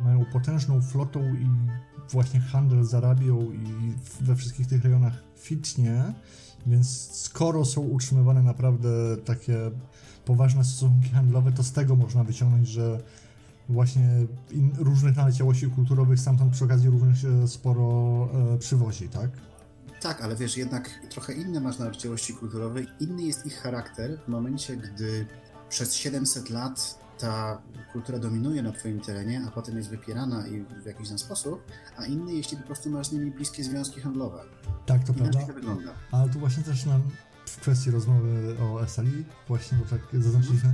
mają 0.03 0.25
potężną 0.25 0.81
flotą 0.81 1.35
i 1.35 1.47
właśnie 2.11 2.39
handel 2.39 2.83
z 2.83 2.93
Arabią 2.93 3.51
i 3.51 3.93
we 4.21 4.35
wszystkich 4.35 4.67
tych 4.67 4.83
rejonach 4.83 5.13
fitnie, 5.35 6.13
więc 6.65 7.11
skoro 7.11 7.65
są 7.65 7.81
utrzymywane 7.81 8.43
naprawdę 8.43 8.89
takie 9.25 9.71
poważne 10.25 10.63
stosunki 10.63 11.09
handlowe, 11.09 11.51
to 11.51 11.63
z 11.63 11.71
tego 11.71 11.95
można 11.95 12.23
wyciągnąć, 12.23 12.67
że 12.67 12.99
właśnie 13.69 14.09
różnych 14.77 15.15
naleciałości 15.15 15.67
kulturowych 15.67 16.19
stamtąd 16.19 16.53
przy 16.53 16.65
okazji 16.65 16.89
również 16.89 17.25
sporo 17.47 18.29
e, 18.53 18.57
przywozi, 18.57 19.09
tak? 19.09 19.29
Tak, 20.01 20.21
ale 20.21 20.35
wiesz, 20.35 20.57
jednak 20.57 20.89
trochę 21.09 21.33
inne 21.33 21.59
masz 21.59 21.79
naleciałości 21.79 22.33
kulturowe, 22.33 22.81
inny 22.99 23.23
jest 23.23 23.45
ich 23.45 23.55
charakter 23.55 24.19
w 24.25 24.27
momencie, 24.27 24.77
gdy 24.77 25.25
przez 25.69 25.93
700 25.93 26.49
lat 26.49 27.00
ta 27.21 27.61
kultura 27.93 28.19
dominuje 28.19 28.61
na 28.61 28.71
twoim 28.71 28.99
terenie, 28.99 29.41
a 29.47 29.51
potem 29.51 29.77
jest 29.77 29.89
wypierana 29.89 30.47
i 30.47 30.65
w 30.83 30.85
jakiś 30.85 31.09
tam 31.09 31.19
sposób, 31.19 31.63
a 31.97 32.05
inny, 32.05 32.33
jeśli 32.33 32.57
po 32.57 32.63
prostu 32.63 32.89
masz 32.89 33.07
z 33.07 33.11
nimi 33.11 33.31
bliskie 33.31 33.63
związki 33.63 34.01
handlowe. 34.01 34.43
Tak, 34.85 35.03
to 35.03 35.13
Inaczej 35.13 35.31
prawda. 35.31 35.47
to 35.47 35.53
wygląda. 35.53 35.91
Ale 36.11 36.29
tu 36.29 36.39
właśnie 36.39 36.63
też 36.63 36.85
nam 36.85 37.01
w 37.45 37.57
kwestii 37.61 37.91
rozmowy 37.91 38.55
o 38.61 38.83
Esali, 38.83 39.25
właśnie, 39.47 39.77
bo 39.77 39.85
tak 39.85 40.21
zaznaczyliśmy, 40.23 40.73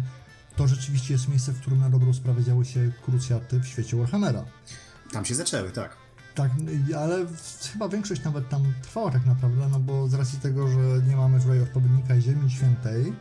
to 0.56 0.68
rzeczywiście 0.68 1.14
jest 1.14 1.28
miejsce, 1.28 1.52
w 1.52 1.62
którym 1.62 1.80
na 1.80 1.90
dobrą 1.90 2.14
sprawę 2.14 2.44
działy 2.44 2.66
się 2.66 2.92
krucjaty 3.06 3.60
w 3.60 3.68
świecie 3.68 3.98
Warhammera. 3.98 4.46
Tam 5.12 5.26
się 5.26 5.36
zaczęły, 5.36 5.72
tak. 5.72 5.98
Tak, 6.36 6.52
ale 6.98 7.26
chyba 7.74 7.90
większość 7.90 8.24
nawet 8.24 8.50
tam 8.50 8.74
trwała 8.82 9.12
tak 9.12 9.26
naprawdę, 9.26 9.68
no 9.72 9.80
bo 9.80 10.08
z 10.08 10.14
racji 10.14 10.40
tego, 10.40 10.68
że 10.68 10.80
nie 11.08 11.16
mamy 11.16 11.40
tutaj 11.40 11.62
odpowiednika 11.62 12.22
Ziemi 12.22 12.52
Świętej, 12.52 13.14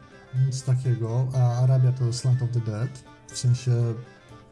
nic 0.47 0.62
takiego, 0.62 1.28
a 1.35 1.62
Arabia 1.62 1.92
to 1.92 2.04
jest 2.04 2.25
Land 2.25 2.42
of 2.42 2.50
the 2.50 2.61
Dead, 2.61 3.15
w 3.28 3.38
sensie... 3.38 3.95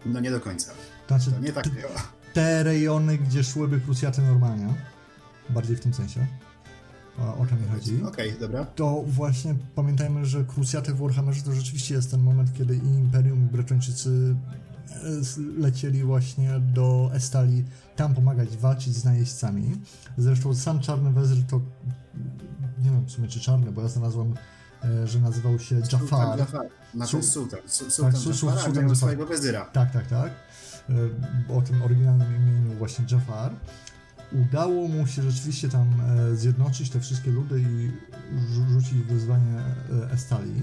No 0.07 0.21
nie 0.21 0.31
do 0.31 0.41
końca. 0.41 0.73
Znaczy, 1.09 1.33
to 1.33 1.41
nie 1.41 1.53
tak 1.53 1.69
było. 1.69 1.93
Te 2.33 2.63
rejony, 2.63 3.19
gdzie 3.19 3.45
szłyby 3.45 3.81
krucjaty 3.81 4.23
normalnie, 4.23 4.75
bardziej 5.51 5.77
w 5.77 5.81
tym 5.81 5.95
sensie, 5.95 6.27
o, 7.19 7.37
o 7.37 7.47
czym 7.47 7.63
mi 7.63 7.69
chodzi. 7.69 8.03
Okej, 8.03 8.29
okay, 8.29 8.41
dobra. 8.41 8.65
To 8.65 9.05
właśnie 9.07 9.55
pamiętajmy, 9.75 10.27
że 10.27 10.45
krucjaty 10.45 10.95
w 10.95 10.99
Warhammerze 10.99 11.43
to 11.43 11.53
rzeczywiście 11.53 11.95
jest 11.95 12.11
ten 12.11 12.21
moment, 12.21 12.53
kiedy 12.59 12.77
i 12.77 12.87
Imperium, 12.87 13.43
i 13.43 13.53
Bretończycy 13.53 14.37
e, 14.91 14.95
lecieli 15.59 16.03
właśnie 16.03 16.61
do 16.61 17.11
Estali 17.15 17.65
tam 17.97 18.15
pomagać 18.15 18.57
walczyć 18.57 18.95
z 18.95 19.05
najeźdźcami. 19.05 19.73
Zresztą 20.19 20.55
sam 20.55 20.81
Czarny 20.81 21.11
Wezyr 21.11 21.39
to 21.49 21.61
nie 22.85 22.91
wiem 22.91 23.05
w 23.05 23.11
sumie 23.11 23.29
czy 23.29 23.41
czarny, 23.41 23.73
bo 23.73 23.83
ja 23.83 23.89
znalazłem 23.89 24.35
że 25.05 25.19
nazywał 25.19 25.59
się 25.59 25.83
Jafar. 25.93 26.39
Jafar. 26.39 26.67
Znaczy 26.95 27.23
sultan. 27.23 27.61
Sultan 27.67 28.13
tak, 28.13 28.21
sultan 28.21 28.83
Jafar. 28.83 28.97
swojego 28.97 29.27
wezyra. 29.27 29.65
Tak, 29.65 29.93
tak, 29.93 30.07
tak. 30.07 30.33
E, 31.49 31.55
o 31.55 31.63
tym 31.63 31.83
oryginalnym 31.83 32.37
imieniu 32.37 32.79
właśnie 32.79 33.05
Jafar. 33.11 33.53
Udało 34.33 34.89
mu 34.89 35.07
się 35.07 35.23
rzeczywiście 35.23 35.69
tam 35.69 35.89
e, 36.01 36.37
zjednoczyć 36.37 36.91
te 36.91 37.01
wszystkie 37.01 37.31
ludy 37.31 37.61
i 37.61 37.91
rzucić 38.73 39.03
wyzwanie 39.03 39.63
Estalii. 40.13 40.63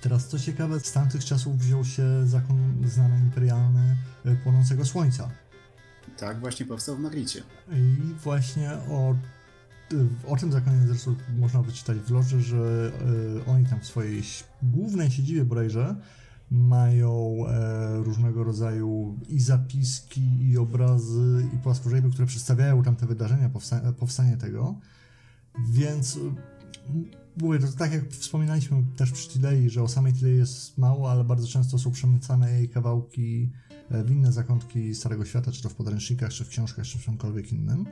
Teraz 0.00 0.28
co 0.28 0.38
ciekawe, 0.38 0.80
z 0.80 0.92
tamtych 0.92 1.24
czasów 1.24 1.58
wziął 1.58 1.84
się 1.84 2.26
zakon 2.26 2.82
znany 2.88 3.16
imperialny 3.16 3.96
płonącego 4.42 4.84
słońca. 4.84 5.30
Tak, 6.16 6.40
właśnie 6.40 6.66
powstał 6.66 6.96
w 6.96 6.98
Magricie. 6.98 7.42
I 7.72 8.14
właśnie 8.24 8.70
o 8.72 9.14
o 10.26 10.36
tym 10.36 10.52
zakonie 10.52 10.76
zresztą 10.86 11.14
można 11.38 11.62
wyczytać 11.62 11.98
w 11.98 12.10
loży, 12.10 12.40
że 12.40 12.92
y, 13.36 13.50
oni 13.50 13.66
tam 13.66 13.80
w 13.80 13.86
swojej 13.86 14.22
głównej 14.62 15.10
siedzibie 15.10 15.44
bodajże 15.44 15.96
mają 16.50 17.36
e, 17.48 18.02
różnego 18.02 18.44
rodzaju 18.44 19.18
i 19.28 19.40
zapiski, 19.40 20.50
i 20.50 20.58
obrazy, 20.58 21.46
i 21.54 21.58
płaskorzeźby, 21.58 22.10
które 22.10 22.26
przedstawiają 22.26 22.82
tam 22.82 22.96
te 22.96 23.06
wydarzenia, 23.06 23.48
powsta 23.48 23.92
powstanie 23.92 24.36
tego. 24.36 24.74
Więc 25.70 26.18
mówię, 27.40 27.58
to 27.58 27.66
tak 27.78 27.92
jak 27.92 28.08
wspominaliśmy 28.10 28.84
też 28.96 29.12
przy 29.12 29.28
Tilei, 29.28 29.70
że 29.70 29.82
o 29.82 29.88
samej 29.88 30.12
Tilei 30.12 30.36
jest 30.36 30.78
mało, 30.78 31.10
ale 31.10 31.24
bardzo 31.24 31.48
często 31.48 31.78
są 31.78 31.90
przemycane 31.90 32.52
jej 32.52 32.68
kawałki 32.68 33.50
w 33.90 34.10
inne 34.10 34.32
zakątki 34.32 34.94
Starego 34.94 35.24
Świata, 35.24 35.52
czy 35.52 35.62
to 35.62 35.68
w 35.68 35.74
podręcznikach, 35.74 36.30
czy 36.30 36.44
w 36.44 36.48
książkach, 36.48 36.84
czy 36.86 36.98
w 36.98 37.04
czymkolwiek 37.04 37.52
innym 37.52 37.86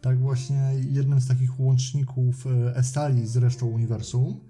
tak 0.00 0.18
właśnie 0.18 0.72
jednym 0.90 1.20
z 1.20 1.26
takich 1.26 1.60
łączników 1.60 2.46
e, 2.46 2.76
Estali 2.76 3.26
z 3.26 3.36
resztą 3.36 3.66
uniwersum 3.66 4.40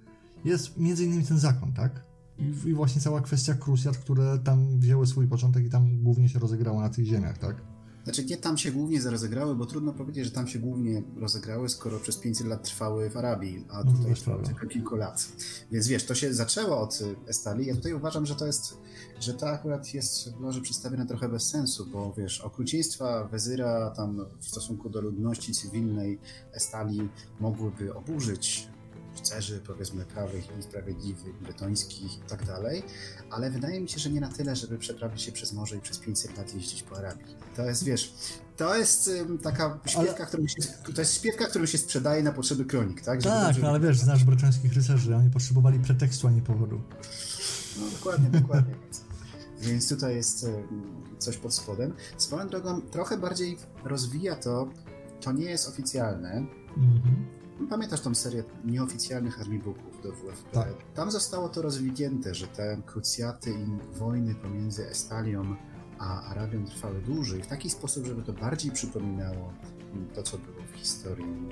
jest 0.45 0.79
między 0.79 1.05
innymi 1.05 1.25
ten 1.25 1.39
zakon, 1.39 1.73
tak? 1.73 2.05
I, 2.39 2.69
I, 2.69 2.75
właśnie 2.75 3.01
cała 3.01 3.21
kwestia 3.21 3.55
Krusjat, 3.55 3.97
które 3.97 4.39
tam 4.39 4.79
wzięły 4.81 5.07
swój 5.07 5.29
początek 5.29 5.65
i 5.65 5.71
tam 5.71 6.03
głównie 6.03 6.29
się 6.29 6.39
rozegrało 6.39 6.81
na 6.81 6.89
tych 6.89 7.05
ziemiach, 7.05 7.39
tak? 7.39 7.57
Znaczy 8.09 8.25
nie 8.25 8.37
tam 8.37 8.59
się 8.59 8.73
głównie 8.73 9.01
rozegrały, 9.01 9.55
bo 9.55 9.67
trudno 9.67 9.93
powiedzieć, 9.93 10.25
że 10.25 10.31
tam 10.31 10.49
się 10.49 10.59
głównie 10.59 11.03
rozegrały, 11.17 11.69
skoro 11.69 12.01
przez 12.01 12.17
500 12.17 12.47
lat 12.47 12.63
trwały 12.65 13.11
w 13.11 13.17
Arabii, 13.17 13.65
a 13.69 13.85
no 13.85 13.93
tutaj 13.93 14.15
trwało 14.15 14.43
tylko 14.43 14.67
kilku 14.67 14.97
lat. 14.97 15.29
Więc 15.73 15.89
wiesz, 15.89 16.05
to 16.05 16.15
się 16.15 16.35
zaczęło 16.35 16.81
od 16.81 16.99
Estali. 17.27 17.67
Ja 17.67 17.75
tutaj 17.75 17.93
uważam, 17.93 18.27
że 18.27 18.35
to 18.35 18.47
jest, 18.47 18.79
że 19.21 19.35
to 19.35 19.49
akurat 19.49 19.95
jest 19.95 20.37
może 20.41 20.61
przedstawione 20.61 21.07
trochę 21.07 21.29
bez 21.29 21.49
sensu, 21.49 21.87
bo 21.87 22.15
wiesz, 22.17 22.41
okrucieństwa 22.41 23.25
Wezyra 23.25 23.91
tam 23.91 24.27
w 24.41 24.49
stosunku 24.49 24.91
do 24.91 25.01
ludności 25.01 25.53
cywilnej 25.53 26.19
Estali 26.53 27.09
mogłyby 27.41 27.95
oburzyć 27.95 28.69
rycerzy, 29.19 29.61
powiedzmy, 29.67 30.05
prawych 30.05 30.45
i 30.59 30.63
sprawiedliwych, 30.63 31.43
bretońskich 31.43 32.19
i 32.19 32.21
tak 32.29 32.45
dalej, 32.45 32.83
ale 33.31 33.51
wydaje 33.51 33.81
mi 33.81 33.89
się, 33.89 33.99
że 33.99 34.11
nie 34.11 34.21
na 34.21 34.29
tyle, 34.29 34.57
żeby 34.57 34.79
przeprawić 34.79 35.23
się 35.23 35.33
przez 35.33 35.53
morze 35.53 35.77
i 35.77 35.81
przez 35.81 35.99
500 35.99 36.39
lat 36.39 36.55
jeździć 36.55 36.83
po 36.83 36.97
Arabii. 36.97 37.35
To 37.57 37.63
jest, 37.63 37.85
wiesz, 37.85 38.15
to 38.57 38.77
jest 38.77 39.11
um, 39.19 39.39
taka 39.39 39.79
śpiewka, 39.87 40.27
ale... 40.33 40.49
się, 40.49 40.63
to 40.95 41.01
jest 41.01 41.15
śpiewka, 41.15 41.47
którą 41.47 41.67
się 41.67 41.79
sprzedaje 41.79 42.23
na 42.23 42.33
potrzeby 42.33 42.65
kronik, 42.65 43.01
tak? 43.03 43.23
Żeby 43.23 43.35
tak, 43.35 43.55
dobrze... 43.55 43.69
ale 43.69 43.81
wiesz, 43.81 43.99
znasz 43.99 44.25
bretońskich 44.25 44.73
rycerzy, 44.75 45.17
oni 45.17 45.31
potrzebowali 45.31 45.79
pretekstu, 45.79 46.27
a 46.27 46.31
nie 46.31 46.43
powodu. 46.43 46.81
No 47.81 47.91
dokładnie, 47.91 48.41
dokładnie. 48.41 48.75
Więc 49.61 49.89
tutaj 49.89 50.17
jest 50.17 50.47
coś 51.19 51.37
pod 51.37 51.55
spodem. 51.55 51.95
Swoją 52.17 52.49
drogą 52.49 52.81
trochę 52.81 53.19
bardziej 53.19 53.59
rozwija 53.85 54.37
to, 54.37 54.69
to 55.21 55.33
nie 55.33 55.45
jest 55.45 55.69
oficjalne, 55.69 56.47
mhm 56.77 57.38
Pamiętasz 57.71 58.01
tą 58.01 58.15
serię 58.15 58.45
nieoficjalnych 58.65 59.41
armibooków 59.41 60.03
do 60.03 60.13
WFP? 60.13 60.51
Tak. 60.53 60.75
Tam 60.95 61.11
zostało 61.11 61.49
to 61.49 61.63
rozwinięte, 61.63 62.35
że 62.35 62.47
te 62.47 62.83
krucjaty 62.87 63.51
i 63.51 63.97
wojny 63.99 64.35
pomiędzy 64.35 64.89
Estalią 64.89 65.57
a 65.99 66.23
Arabią 66.23 66.67
trwały 66.67 67.01
dłużej, 67.01 67.43
w 67.43 67.47
taki 67.47 67.71
sposób, 67.71 68.07
żeby 68.07 68.23
to 68.23 68.33
bardziej 68.33 68.73
przypominało 68.73 69.53
to, 70.15 70.23
co 70.23 70.39
było 70.39 70.63
w 70.73 70.77
historii 70.77 71.49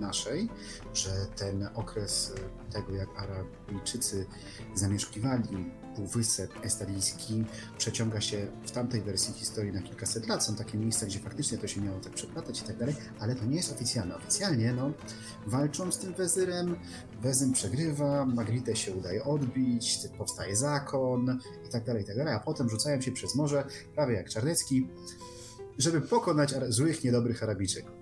naszej, 0.00 0.48
że 0.94 1.10
ten 1.36 1.68
okres 1.74 2.32
tego, 2.72 2.94
jak 2.94 3.08
Arabijczycy 3.16 4.26
zamieszkiwali 4.74 5.70
Półwysep 5.96 6.50
Estalijski 6.64 7.44
przeciąga 7.78 8.20
się 8.20 8.46
w 8.66 8.70
tamtej 8.70 9.02
wersji 9.02 9.34
historii 9.34 9.72
na 9.72 9.82
kilkaset 9.82 10.28
lat. 10.28 10.44
Są 10.44 10.56
takie 10.56 10.78
miejsca, 10.78 11.06
gdzie 11.06 11.18
faktycznie 11.18 11.58
to 11.58 11.68
się 11.68 11.80
miało 11.80 12.00
tak 12.00 12.12
przeplatać 12.12 12.60
i 12.60 12.64
tak 12.64 12.76
dalej, 12.76 12.94
ale 13.20 13.34
to 13.34 13.44
nie 13.44 13.56
jest 13.56 13.72
oficjalne. 13.72 14.16
Oficjalnie, 14.16 14.72
no, 14.72 14.92
walczą 15.46 15.92
z 15.92 15.98
tym 15.98 16.14
wezyrem, 16.14 16.76
wezym 17.22 17.52
przegrywa, 17.52 18.26
Magritę 18.26 18.76
się 18.76 18.92
udaje 18.92 19.24
odbić, 19.24 19.98
powstaje 20.18 20.56
zakon 20.56 21.38
i 21.68 21.68
tak 21.68 21.84
dalej, 21.84 22.02
i 22.02 22.06
tak 22.06 22.16
dalej, 22.16 22.34
a 22.34 22.40
potem 22.40 22.70
rzucają 22.70 23.00
się 23.00 23.12
przez 23.12 23.34
morze, 23.34 23.64
prawie 23.94 24.14
jak 24.14 24.28
Czarnecki, 24.28 24.88
żeby 25.78 26.00
pokonać 26.00 26.54
złych, 26.68 27.04
niedobrych 27.04 27.42
Arabijczyków. 27.42 27.92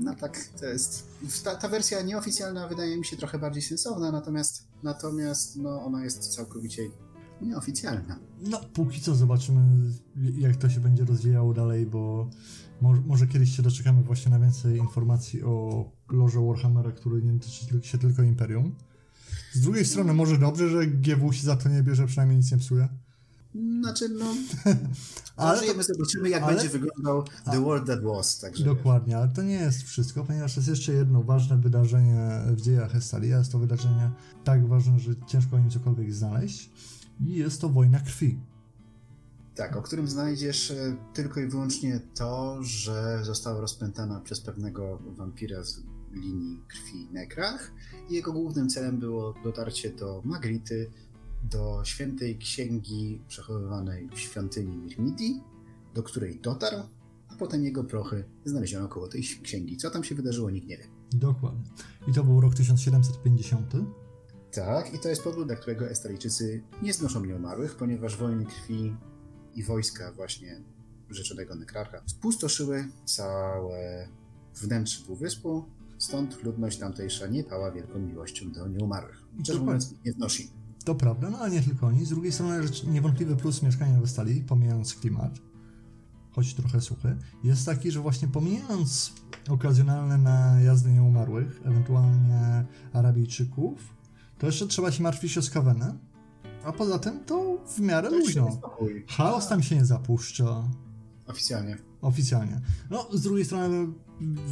No 0.00 0.14
tak, 0.14 0.48
to 0.60 0.66
jest. 0.66 1.06
Ta, 1.44 1.56
ta 1.56 1.68
wersja 1.68 2.02
nieoficjalna 2.02 2.68
wydaje 2.68 2.96
mi 2.96 3.04
się 3.04 3.16
trochę 3.16 3.38
bardziej 3.38 3.62
sensowna, 3.62 4.12
natomiast, 4.12 4.68
natomiast 4.82 5.56
no, 5.56 5.82
ona 5.82 6.04
jest 6.04 6.34
całkowicie 6.34 6.82
nieoficjalna. 7.40 8.18
No, 8.40 8.60
póki 8.74 9.00
co 9.00 9.14
zobaczymy, 9.14 9.60
jak 10.38 10.56
to 10.56 10.68
się 10.68 10.80
będzie 10.80 11.04
rozwijało 11.04 11.54
dalej, 11.54 11.86
bo 11.86 12.30
może, 12.80 13.00
może 13.00 13.26
kiedyś 13.26 13.56
się 13.56 13.62
doczekamy 13.62 14.02
właśnie 14.02 14.30
na 14.30 14.38
więcej 14.38 14.78
informacji 14.78 15.42
o 15.42 15.84
loże 16.10 16.40
Warhammera, 16.40 16.92
który 16.92 17.22
nie 17.22 17.38
tyczy 17.38 17.88
się 17.88 17.98
tylko 17.98 18.22
Imperium. 18.22 18.74
Z 19.52 19.60
drugiej 19.60 19.84
strony, 19.84 20.14
może 20.14 20.38
dobrze, 20.38 20.68
że 20.68 20.86
GW 20.86 21.32
się 21.32 21.42
za 21.42 21.56
to 21.56 21.68
nie 21.68 21.82
bierze, 21.82 22.06
przynajmniej 22.06 22.38
nic 22.38 22.52
nie 22.52 22.58
psuje. 22.58 22.88
Znaczy, 23.54 24.08
no. 24.08 24.34
ale 25.36 25.58
żyjemy, 25.58 25.82
zobaczymy, 25.82 26.28
jak 26.28 26.42
ale, 26.42 26.54
będzie 26.54 26.68
wyglądał 26.68 27.24
The 27.44 27.60
World 27.60 27.86
That 27.86 28.02
Was. 28.02 28.38
Także 28.38 28.64
dokładnie, 28.64 29.16
ale 29.16 29.28
to 29.28 29.42
nie 29.42 29.54
jest 29.54 29.82
wszystko, 29.82 30.24
ponieważ 30.24 30.56
jest 30.56 30.68
jeszcze 30.68 30.92
jedno 30.92 31.22
ważne 31.22 31.58
wydarzenie 31.58 32.40
w 32.46 32.60
dziejach 32.60 32.96
Estalia. 32.96 33.38
Jest 33.38 33.52
to 33.52 33.58
wydarzenie 33.58 34.10
tak 34.44 34.68
ważne, 34.68 34.98
że 34.98 35.10
ciężko 35.26 35.56
o 35.56 35.58
nim 35.58 35.70
cokolwiek 35.70 36.14
znaleźć. 36.14 36.70
I 37.20 37.34
jest 37.34 37.60
to 37.60 37.68
wojna 37.68 38.00
krwi. 38.00 38.38
Tak, 39.54 39.76
o 39.76 39.82
którym 39.82 40.08
znajdziesz 40.08 40.70
e, 40.70 40.96
tylko 41.14 41.40
i 41.40 41.46
wyłącznie 41.46 42.00
to, 42.14 42.58
że 42.62 43.20
została 43.24 43.60
rozpętana 43.60 44.20
przez 44.20 44.40
pewnego 44.40 44.98
wampira 45.16 45.64
z 45.64 45.82
linii 46.12 46.62
krwi 46.68 47.08
Nekrach 47.12 47.72
i 48.08 48.14
jego 48.14 48.32
głównym 48.32 48.68
celem 48.68 48.98
było 48.98 49.34
dotarcie 49.44 49.90
do 49.90 50.22
Magrity, 50.24 50.90
do 51.42 51.84
świętej 51.84 52.38
księgi 52.38 53.20
przechowywanej 53.28 54.08
w 54.14 54.18
świątyni 54.18 54.76
Mirmidi, 54.76 55.40
do 55.94 56.02
której 56.02 56.40
dotarł, 56.40 56.76
a 57.28 57.36
potem 57.36 57.64
jego 57.64 57.84
prochy 57.84 58.24
znaleziono 58.44 58.88
koło 58.88 59.08
tej 59.08 59.22
księgi. 59.22 59.76
Co 59.76 59.90
tam 59.90 60.04
się 60.04 60.14
wydarzyło, 60.14 60.50
nikt 60.50 60.68
nie 60.68 60.76
wie. 60.76 60.86
Dokładnie. 61.12 61.70
I 62.08 62.12
to 62.12 62.24
był 62.24 62.40
rok 62.40 62.54
1750. 62.54 63.72
Tak, 64.52 64.94
i 64.94 64.98
to 64.98 65.08
jest 65.08 65.22
powód, 65.22 65.46
dla 65.46 65.56
którego 65.56 65.90
Estalijczycy 65.90 66.62
nie 66.82 66.92
znoszą 66.92 67.24
nieumarłych, 67.24 67.76
ponieważ 67.76 68.16
wojny 68.16 68.46
krwi 68.46 68.96
i 69.54 69.62
wojska 69.62 70.12
właśnie 70.12 70.60
rzeczonego 71.10 71.54
nekrarcha 71.54 72.02
spustoszyły 72.06 72.88
całe 73.04 74.08
wnętrze 74.54 75.04
półwyspu, 75.06 75.64
stąd 75.98 76.42
ludność 76.42 76.78
tamtejsza 76.78 77.26
nie 77.26 77.44
pała 77.44 77.72
wielką 77.72 77.98
miłością 77.98 78.52
do 78.52 78.68
nieumarłych. 78.68 79.22
Rzecz 79.46 79.58
mówiąc, 79.58 79.94
nie 80.04 80.12
znosi. 80.12 80.50
To 80.90 80.94
prawda, 80.94 81.30
no 81.30 81.38
ale 81.38 81.50
nie 81.50 81.62
tylko 81.62 81.86
oni. 81.86 82.06
Z 82.06 82.08
drugiej 82.08 82.32
strony 82.32 82.60
niewątpliwy 82.86 83.36
plus 83.36 83.62
mieszkania 83.62 84.00
w 84.00 84.10
Stali, 84.10 84.40
pomijając 84.40 84.94
klimat, 84.94 85.38
choć 86.30 86.54
trochę 86.54 86.80
suchy, 86.80 87.16
jest 87.44 87.66
taki, 87.66 87.90
że 87.90 88.00
właśnie 88.00 88.28
pomijając 88.28 89.12
okazjonalne 89.48 90.18
najazdy 90.18 90.92
nieumarłych, 90.92 91.60
ewentualnie 91.64 92.64
Arabijczyków, 92.92 93.94
to 94.38 94.46
jeszcze 94.46 94.66
trzeba 94.66 94.92
się 94.92 95.02
martwić 95.02 95.38
o 95.38 95.42
skawenę, 95.42 95.98
a 96.64 96.72
poza 96.72 96.98
tym 96.98 97.24
to 97.24 97.58
w 97.66 97.80
miarę 97.80 98.10
luźno. 98.10 98.60
Chaos 99.08 99.48
tam 99.48 99.62
się 99.62 99.76
nie 99.76 99.84
zapuszcza. 99.84 100.68
Oficjalnie. 101.26 101.78
Oficjalnie. 102.00 102.60
No, 102.90 103.08
z 103.12 103.22
drugiej 103.22 103.44
strony 103.44 103.92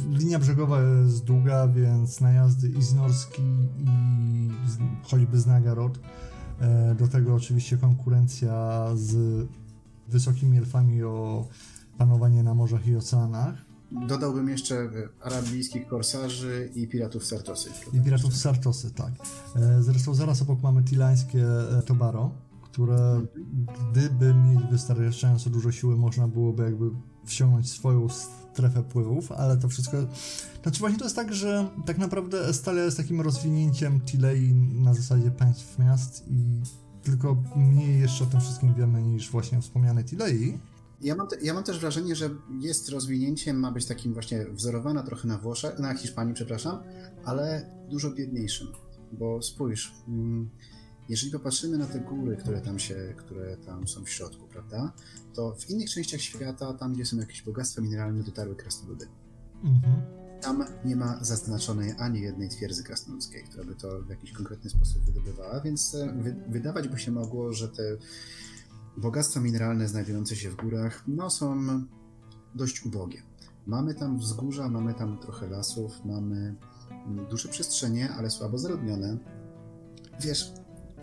linia 0.09 0.39
brzegowa 0.39 0.81
jest 0.81 1.23
długa, 1.23 1.67
więc 1.67 2.21
najazdy 2.21 2.69
i 2.69 2.81
z 2.81 2.93
Norski, 2.93 3.41
i 3.77 4.49
z, 4.69 4.77
choćby 5.03 5.39
z 5.39 5.45
Nagarod. 5.45 5.99
E, 6.59 6.95
do 6.95 7.07
tego 7.07 7.35
oczywiście 7.35 7.77
konkurencja 7.77 8.85
z 8.95 9.17
wysokimi 10.07 10.57
elfami 10.57 11.03
o 11.03 11.47
panowanie 11.97 12.43
na 12.43 12.53
morzach 12.53 12.87
i 12.87 12.95
oceanach. 12.95 13.69
Dodałbym 13.91 14.49
jeszcze 14.49 14.89
arabijskich 15.21 15.87
korsarzy 15.87 16.69
i 16.75 16.87
piratów 16.87 17.25
Sartosy. 17.25 17.69
I 17.93 18.01
piratów 18.01 18.35
Sartosy, 18.35 18.91
tak. 18.91 19.13
E, 19.55 19.83
zresztą 19.83 20.13
zaraz 20.13 20.41
obok 20.41 20.61
mamy 20.61 20.83
tilańskie 20.83 21.45
e, 21.77 21.81
Tobaro, 21.81 22.31
które 22.61 23.21
gdyby 23.91 24.33
mieć 24.33 24.59
wystarczająco 24.71 25.49
dużo 25.49 25.71
siły, 25.71 25.97
można 25.97 26.27
byłoby 26.27 26.63
jakby 26.63 26.91
wsiągnąć 27.25 27.69
swoją 27.69 28.07
strefę 28.53 28.83
pływów, 28.83 29.31
ale 29.31 29.57
to 29.57 29.69
wszystko... 29.69 29.97
Znaczy 30.63 30.79
właśnie 30.79 30.97
to 30.99 31.05
jest 31.05 31.15
tak, 31.15 31.33
że 31.33 31.69
tak 31.85 31.97
naprawdę 31.97 32.47
Estalia 32.47 32.83
jest 32.83 32.97
takim 32.97 33.21
rozwinięciem 33.21 34.01
Tilei 34.01 34.53
na 34.55 34.93
zasadzie 34.93 35.31
państw 35.31 35.79
miast 35.79 36.25
i 36.27 36.61
tylko 37.03 37.37
mniej 37.55 37.99
jeszcze 37.99 38.23
o 38.23 38.27
tym 38.27 38.41
wszystkim 38.41 38.73
wiemy 38.73 39.01
niż 39.01 39.31
właśnie 39.31 39.57
o 39.57 39.61
wspomnianej 39.61 40.03
Tilei. 40.05 40.59
Ja 41.01 41.15
mam, 41.15 41.27
te, 41.27 41.35
ja 41.41 41.53
mam 41.53 41.63
też 41.63 41.79
wrażenie, 41.79 42.15
że 42.15 42.29
jest 42.59 42.89
rozwinięciem, 42.89 43.59
ma 43.59 43.71
być 43.71 43.85
takim 43.85 44.13
właśnie 44.13 44.45
wzorowana 44.45 45.03
trochę 45.03 45.27
na 45.27 45.37
Włoszech, 45.37 45.79
na 45.79 45.95
Hiszpanii, 45.95 46.33
przepraszam, 46.33 46.79
ale 47.25 47.71
dużo 47.89 48.11
biedniejszym. 48.11 48.67
Bo 49.11 49.41
spójrz, 49.41 49.93
mm, 50.07 50.49
jeżeli 51.09 51.31
popatrzymy 51.31 51.77
na 51.77 51.85
te 51.85 51.99
góry, 51.99 52.37
które 52.37 52.61
tam 52.61 52.79
się, 52.79 53.13
które 53.17 53.57
tam 53.57 53.87
są 53.87 54.03
w 54.03 54.09
środku, 54.09 54.47
prawda, 54.47 54.93
to 55.33 55.55
w 55.59 55.69
innych 55.69 55.89
częściach 55.89 56.21
świata, 56.21 56.73
tam 56.73 56.93
gdzie 56.93 57.05
są 57.05 57.17
jakieś 57.17 57.41
bogactwa 57.41 57.81
mineralne, 57.81 58.23
dotarły 58.23 58.55
krasnoludy. 58.55 59.07
Mhm. 59.63 60.01
Tam 60.41 60.65
nie 60.85 60.95
ma 60.95 61.23
zaznaczonej 61.23 61.93
ani 61.97 62.21
jednej 62.21 62.49
twierdzy 62.49 62.83
krasnoludzkiej, 62.83 63.43
która 63.43 63.63
by 63.63 63.75
to 63.75 64.01
w 64.01 64.09
jakiś 64.09 64.31
konkretny 64.31 64.69
sposób 64.69 65.05
wydobywała, 65.05 65.61
więc 65.61 65.95
e, 65.95 66.13
wy, 66.21 66.35
wydawać 66.49 66.87
by 66.87 66.99
się 66.99 67.11
mogło, 67.11 67.53
że 67.53 67.67
te 67.69 67.83
bogactwa 68.97 69.39
mineralne 69.39 69.87
znajdujące 69.87 70.35
się 70.35 70.49
w 70.49 70.55
górach 70.55 71.03
no, 71.07 71.29
są 71.29 71.57
dość 72.55 72.85
ubogie. 72.85 73.23
Mamy 73.67 73.93
tam 73.93 74.17
wzgórza, 74.17 74.69
mamy 74.69 74.93
tam 74.93 75.17
trochę 75.17 75.47
lasów, 75.47 76.05
mamy 76.05 76.55
duże 77.29 77.49
przestrzenie, 77.49 78.09
ale 78.09 78.29
słabo 78.29 78.57
zaludnione. 78.57 79.17
Wiesz, 80.21 80.53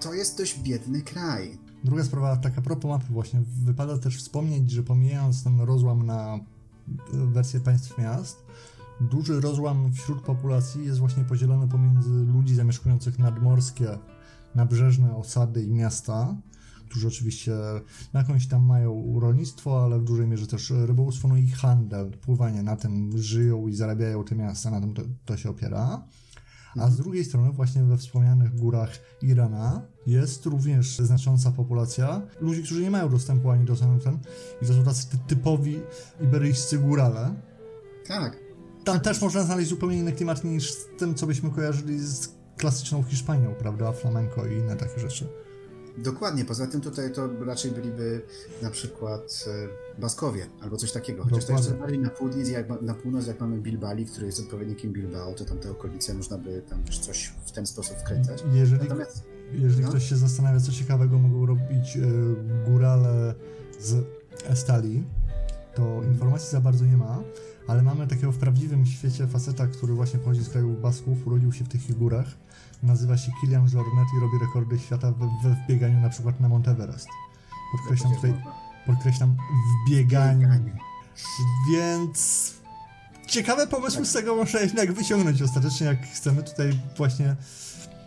to 0.01 0.15
jest 0.15 0.39
dość 0.39 0.59
biedny 0.59 1.03
kraj. 1.03 1.59
Druga 1.85 2.05
sprawa, 2.05 2.37
taka 2.37 2.63
propos 2.63 2.89
mapy 2.89 3.13
właśnie, 3.13 3.43
wypada 3.65 3.99
też 3.99 4.19
wspomnieć, 4.19 4.71
że 4.71 4.83
pomijając 4.83 5.45
ten 5.45 5.61
rozłam 5.61 6.07
na 6.07 6.39
wersję 7.13 7.61
państw 7.61 7.99
miast, 7.99 8.37
duży 9.01 9.41
rozłam 9.41 9.93
wśród 9.93 10.23
populacji 10.23 10.85
jest 10.85 10.99
właśnie 10.99 11.25
podzielony 11.25 11.69
pomiędzy 11.69 12.11
ludzi 12.11 12.55
zamieszkujących 12.55 13.19
nadmorskie, 13.19 13.99
nabrzeżne 14.55 15.17
osady 15.17 15.65
i 15.65 15.71
miasta, 15.71 16.37
którzy 16.91 17.09
oczywiście 17.09 17.53
jakąś 18.15 18.47
tam 18.47 18.63
mają 18.63 19.21
rolnictwo, 19.21 19.85
ale 19.85 19.99
w 19.99 20.05
dużej 20.05 20.27
mierze 20.27 20.47
też 20.47 20.71
rybołówstwo, 20.71 21.29
no 21.29 21.37
i 21.37 21.49
handel, 21.49 22.11
pływanie, 22.11 22.63
na 22.63 22.77
tym 22.77 23.19
żyją 23.19 23.69
i 23.69 23.75
zarabiają 23.75 24.25
te 24.25 24.35
miasta, 24.35 24.71
na 24.71 24.81
tym 24.81 24.95
to, 24.95 25.03
to 25.25 25.37
się 25.37 25.51
opiera. 25.51 26.05
A 26.81 26.91
z 26.91 26.97
drugiej 26.97 27.25
strony, 27.25 27.53
właśnie 27.53 27.83
we 27.83 27.97
wspomnianych 27.97 28.55
górach 28.55 28.91
Irana 29.23 29.83
jest 30.07 30.47
również 30.47 30.99
znacząca 30.99 31.53
populacja 31.53 32.23
ludzi, 32.41 32.63
którzy 32.63 32.83
nie 32.83 32.91
mają 32.91 33.09
dostępu 33.09 33.51
ani 33.51 33.65
do 33.65 33.77
ten, 33.77 34.19
i 34.63 34.67
to 34.67 34.75
są 34.75 34.85
tacy 34.85 35.07
typowi 35.27 35.81
iberyjscy 36.21 36.79
górale. 36.79 37.35
Tak. 38.07 38.39
Tam 38.85 39.01
też 39.01 39.21
można 39.21 39.43
znaleźć 39.43 39.71
zupełnie 39.71 39.99
inny 39.99 40.13
klimat 40.13 40.45
niż 40.45 40.73
z 40.73 40.87
tym, 40.99 41.15
co 41.15 41.27
byśmy 41.27 41.51
kojarzyli 41.51 41.99
z 41.99 42.29
klasyczną 42.57 43.03
Hiszpanią, 43.03 43.55
prawda? 43.55 43.93
Flamenco 43.93 44.47
i 44.47 44.59
inne 44.59 44.77
takie 44.77 45.01
rzeczy. 45.01 45.29
Dokładnie, 45.99 46.45
poza 46.45 46.67
tym 46.67 46.81
tutaj 46.81 47.13
to 47.13 47.29
raczej 47.45 47.71
byliby 47.71 48.23
na 48.63 48.71
przykład 48.71 49.45
e, 49.97 50.01
Baskowie 50.01 50.47
albo 50.61 50.77
coś 50.77 50.93
takiego. 50.93 51.25
Chociaż 51.25 51.45
to 51.45 51.53
jeszcze 51.53 51.71
bardziej 51.71 51.99
na 51.99 52.11
północ, 52.11 52.49
jak, 52.49 52.83
na 52.83 52.95
północ, 52.95 53.27
jak 53.27 53.41
mamy 53.41 53.61
Bilbali, 53.61 54.07
który 54.07 54.27
jest 54.27 54.41
odpowiednikiem 54.41 54.93
Bilbao, 54.93 55.35
to 55.35 55.45
tam 55.45 55.59
te 55.59 55.71
okolice 55.71 56.15
można 56.15 56.39
by 56.39 56.63
tam 56.63 56.85
też 56.85 56.99
coś 56.99 57.33
w 57.47 57.53
ten 57.53 57.67
sposób 57.67 57.97
wkręcać. 57.97 58.45
Jeżeli, 58.53 58.83
Natomiast, 58.83 59.23
jeżeli 59.53 59.83
no? 59.83 59.89
ktoś 59.89 60.09
się 60.09 60.17
zastanawia, 60.17 60.61
co 60.61 60.73
ciekawego 60.73 61.19
mogą 61.19 61.47
robić 61.47 61.97
y, 61.97 62.71
górale 62.71 63.35
z 63.81 64.05
Estali, 64.45 65.05
to 65.77 66.03
informacji 66.03 66.51
za 66.51 66.61
bardzo 66.61 66.85
nie 66.85 66.97
ma, 66.97 67.19
ale 67.69 67.83
mamy 67.83 68.07
takiego 68.07 68.33
w 68.33 68.39
prawdziwym 68.39 68.87
świecie 68.87 69.27
faceta, 69.27 69.67
który 69.67 69.95
właśnie 69.95 70.19
pochodzi 70.19 70.45
z 70.45 70.49
kraju 70.49 70.73
Basków, 70.83 71.27
urodził 71.27 71.53
się 71.53 71.65
w 71.65 71.69
tych 71.69 71.99
górach 71.99 72.27
nazywa 72.83 73.17
się 73.17 73.33
Kilian 73.41 73.69
Jornet 73.73 74.09
i 74.17 74.21
robi 74.21 74.39
rekordy 74.39 74.79
świata 74.79 75.13
we, 75.43 75.57
wbieganiu 75.65 76.01
na 76.01 76.09
przykład 76.09 76.41
na 76.41 76.49
Monteverest. 76.49 77.09
Podkreślam 77.73 78.15
tutaj, 78.15 78.35
podkreślam 78.87 79.37
w 79.37 79.91
bieganiu. 79.91 80.49
Więc 81.73 82.53
ciekawe 83.29 83.67
pomysły 83.67 84.07
z 84.07 84.13
tego 84.13 84.37
można 84.37 84.61
jednak 84.61 84.93
wyciągnąć 84.93 85.43
ostatecznie, 85.43 85.87
jak 85.87 86.07
chcemy 86.07 86.43
tutaj 86.43 86.79
właśnie... 86.97 87.37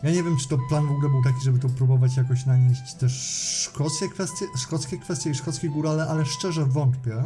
Ja 0.04 0.12
nie 0.12 0.24
wiem, 0.24 0.38
czy 0.38 0.50
to 0.50 0.58
plan 0.70 0.88
w 0.88 0.92
ogóle 0.92 1.10
był 1.10 1.24
taki, 1.24 1.44
żeby 1.44 1.60
to 1.60 1.70
próbować 1.70 2.18
jakoś 2.18 2.46
nanieść 2.46 2.94
też 2.94 3.14
szkockie 3.64 4.10
kwestie, 4.10 4.46
szkockie 4.58 4.98
kwestie 4.98 5.30
i 5.30 5.36
szkockie 5.36 5.70
górale, 5.70 6.08
ale 6.08 6.26
szczerze 6.26 6.66
wątpię. 6.66 7.24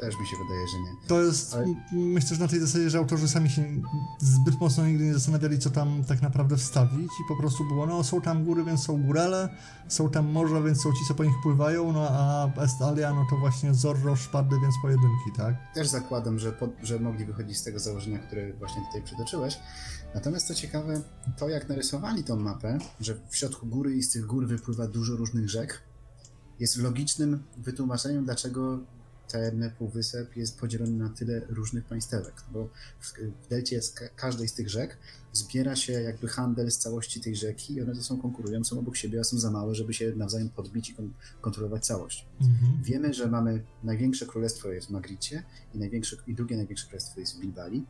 Też 0.00 0.18
mi 0.18 0.26
się 0.26 0.36
wydaje, 0.36 0.68
że 0.68 0.78
nie. 0.80 1.08
To 1.08 1.22
jest, 1.22 1.54
Ale- 1.54 1.66
myślę, 1.92 2.36
że 2.36 2.42
na 2.42 2.48
tej 2.48 2.60
zasadzie, 2.60 2.90
że 2.90 2.98
autorzy 2.98 3.28
sami 3.28 3.50
się 3.50 3.64
zbyt 4.18 4.60
mocno 4.60 4.86
nigdy 4.86 5.04
nie 5.04 5.14
zastanawiali, 5.14 5.58
co 5.58 5.70
tam 5.70 6.04
tak 6.04 6.22
naprawdę 6.22 6.56
wstawić 6.56 7.10
i 7.20 7.28
po 7.28 7.36
prostu 7.36 7.64
było, 7.64 7.86
no 7.86 8.04
są 8.04 8.20
tam 8.20 8.44
góry, 8.44 8.64
więc 8.64 8.82
są 8.82 9.02
górale, 9.02 9.48
są 9.88 10.10
tam 10.10 10.26
morza, 10.30 10.60
więc 10.60 10.82
są 10.82 10.92
ci, 10.92 10.98
co 11.08 11.14
po 11.14 11.24
nich 11.24 11.34
pływają, 11.42 11.92
no 11.92 12.08
a 12.10 12.50
Estalia, 12.62 13.14
no 13.14 13.26
to 13.30 13.36
właśnie 13.36 13.74
Zorro, 13.74 14.16
szpady, 14.16 14.56
więc 14.62 14.74
pojedynki, 14.82 15.32
tak? 15.36 15.54
Też 15.74 15.88
zakładam, 15.88 16.38
że, 16.38 16.52
po, 16.52 16.68
że 16.82 16.98
mogli 16.98 17.24
wychodzić 17.24 17.58
z 17.58 17.62
tego 17.62 17.78
założenia, 17.78 18.18
które 18.18 18.52
właśnie 18.52 18.82
tutaj 18.86 19.02
przytoczyłeś. 19.02 19.58
Natomiast 20.14 20.46
co 20.46 20.54
ciekawe, 20.54 21.02
to 21.36 21.48
jak 21.48 21.68
narysowali 21.68 22.24
tą 22.24 22.36
mapę, 22.36 22.78
że 23.00 23.14
w 23.28 23.36
środku 23.36 23.66
góry 23.66 23.96
i 23.96 24.02
z 24.02 24.10
tych 24.10 24.26
gór 24.26 24.46
wypływa 24.46 24.86
dużo 24.86 25.16
różnych 25.16 25.50
rzek, 25.50 25.82
jest 26.60 26.76
logicznym 26.76 27.42
wytłumaczeniem, 27.56 28.24
dlaczego 28.24 28.78
ten 29.28 29.70
półwysep 29.78 30.36
jest 30.36 30.58
podzielony 30.58 30.92
na 30.92 31.08
tyle 31.08 31.40
różnych 31.48 31.84
państewek. 31.84 32.34
Bo 32.52 32.68
w, 33.00 33.12
w 33.44 33.48
delcie 33.48 33.82
z 33.82 33.90
ka- 33.92 34.08
każdej 34.08 34.48
z 34.48 34.54
tych 34.54 34.70
rzek 34.70 34.98
zbiera 35.32 35.76
się 35.76 35.92
jakby 35.92 36.28
handel 36.28 36.70
z 36.70 36.78
całości 36.78 37.20
tej 37.20 37.36
rzeki 37.36 37.74
i 37.74 37.82
one 37.82 37.94
ze 37.94 38.02
sobą 38.02 38.22
konkurują, 38.22 38.64
są 38.64 38.78
obok 38.78 38.96
siebie, 38.96 39.20
a 39.20 39.24
są 39.24 39.38
za 39.38 39.50
małe, 39.50 39.74
żeby 39.74 39.94
się 39.94 40.12
nawzajem 40.16 40.50
podbić 40.50 40.90
i 40.90 40.94
kon- 40.94 41.12
kontrolować 41.40 41.86
całość. 41.86 42.26
Mhm. 42.40 42.82
Wiemy, 42.82 43.14
że 43.14 43.26
mamy 43.26 43.64
największe 43.82 44.26
królestwo 44.26 44.68
jest 44.68 44.86
w 44.86 44.90
Magricie 44.90 45.42
i, 45.74 45.78
największe, 45.78 46.16
i 46.26 46.34
drugie 46.34 46.56
największe 46.56 46.86
królestwo 46.86 47.20
jest 47.20 47.36
w 47.36 47.40
Bilbali. 47.40 47.86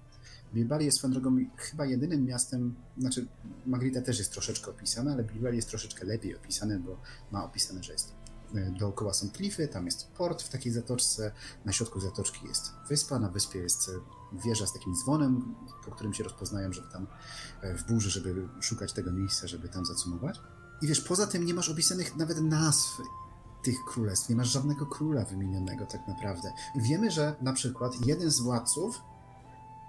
Bilbali 0.55 0.85
jest 0.85 0.99
swoją 0.99 1.13
drogą 1.13 1.37
chyba 1.57 1.87
jedynym 1.87 2.25
miastem, 2.25 2.75
znaczy 2.99 3.27
Magrita 3.67 4.03
też 4.03 4.19
jest 4.19 4.33
troszeczkę 4.33 4.71
opisana, 4.71 5.13
ale 5.13 5.25
Bilbali 5.25 5.57
jest 5.57 5.69
troszeczkę 5.69 6.07
lepiej 6.07 6.37
opisane, 6.37 6.79
bo 6.79 7.01
ma 7.33 7.45
opisane, 7.45 7.83
że 7.83 7.93
jest 7.93 8.13
dookoła 8.79 9.15
są 9.15 9.31
klify, 9.31 9.69
tam 9.69 9.85
jest 9.85 10.09
port 10.09 10.43
w 10.43 10.49
takiej 10.49 10.73
zatoczce, 10.73 11.33
na 11.65 11.73
środku 11.73 12.01
zatoczki 12.01 12.47
jest 12.47 12.73
wyspa, 12.89 13.19
na 13.19 13.29
wyspie 13.29 13.59
jest 13.59 13.89
e, 13.89 13.93
wieża 14.45 14.67
z 14.67 14.73
takim 14.73 14.95
dzwonem, 14.97 15.55
po 15.85 15.91
którym 15.91 16.15
się 16.15 16.25
rozpoznają, 16.25 16.73
żeby 16.73 16.89
tam 16.89 17.07
e, 17.61 17.75
w 17.75 17.87
burzy, 17.87 18.11
żeby 18.11 18.49
szukać 18.61 18.93
tego 18.93 19.13
miejsca, 19.13 19.47
żeby 19.47 19.69
tam 19.69 19.85
zacumować. 19.85 20.41
I 20.83 20.87
wiesz, 20.87 21.01
poza 21.01 21.27
tym 21.27 21.45
nie 21.45 21.55
masz 21.55 21.69
opisanych 21.69 22.17
nawet 22.17 22.41
nazw 22.41 23.01
tych 23.65 23.85
królestw. 23.85 24.29
Nie 24.29 24.37
masz 24.37 24.49
żadnego 24.49 24.87
króla 24.87 25.25
wymienionego 25.25 25.87
tak 25.87 26.09
naprawdę. 26.09 26.53
Wiemy, 26.77 27.11
że 27.11 27.37
na 27.41 27.53
przykład 27.53 28.07
jeden 28.07 28.31
z 28.31 28.41
władców 28.41 29.01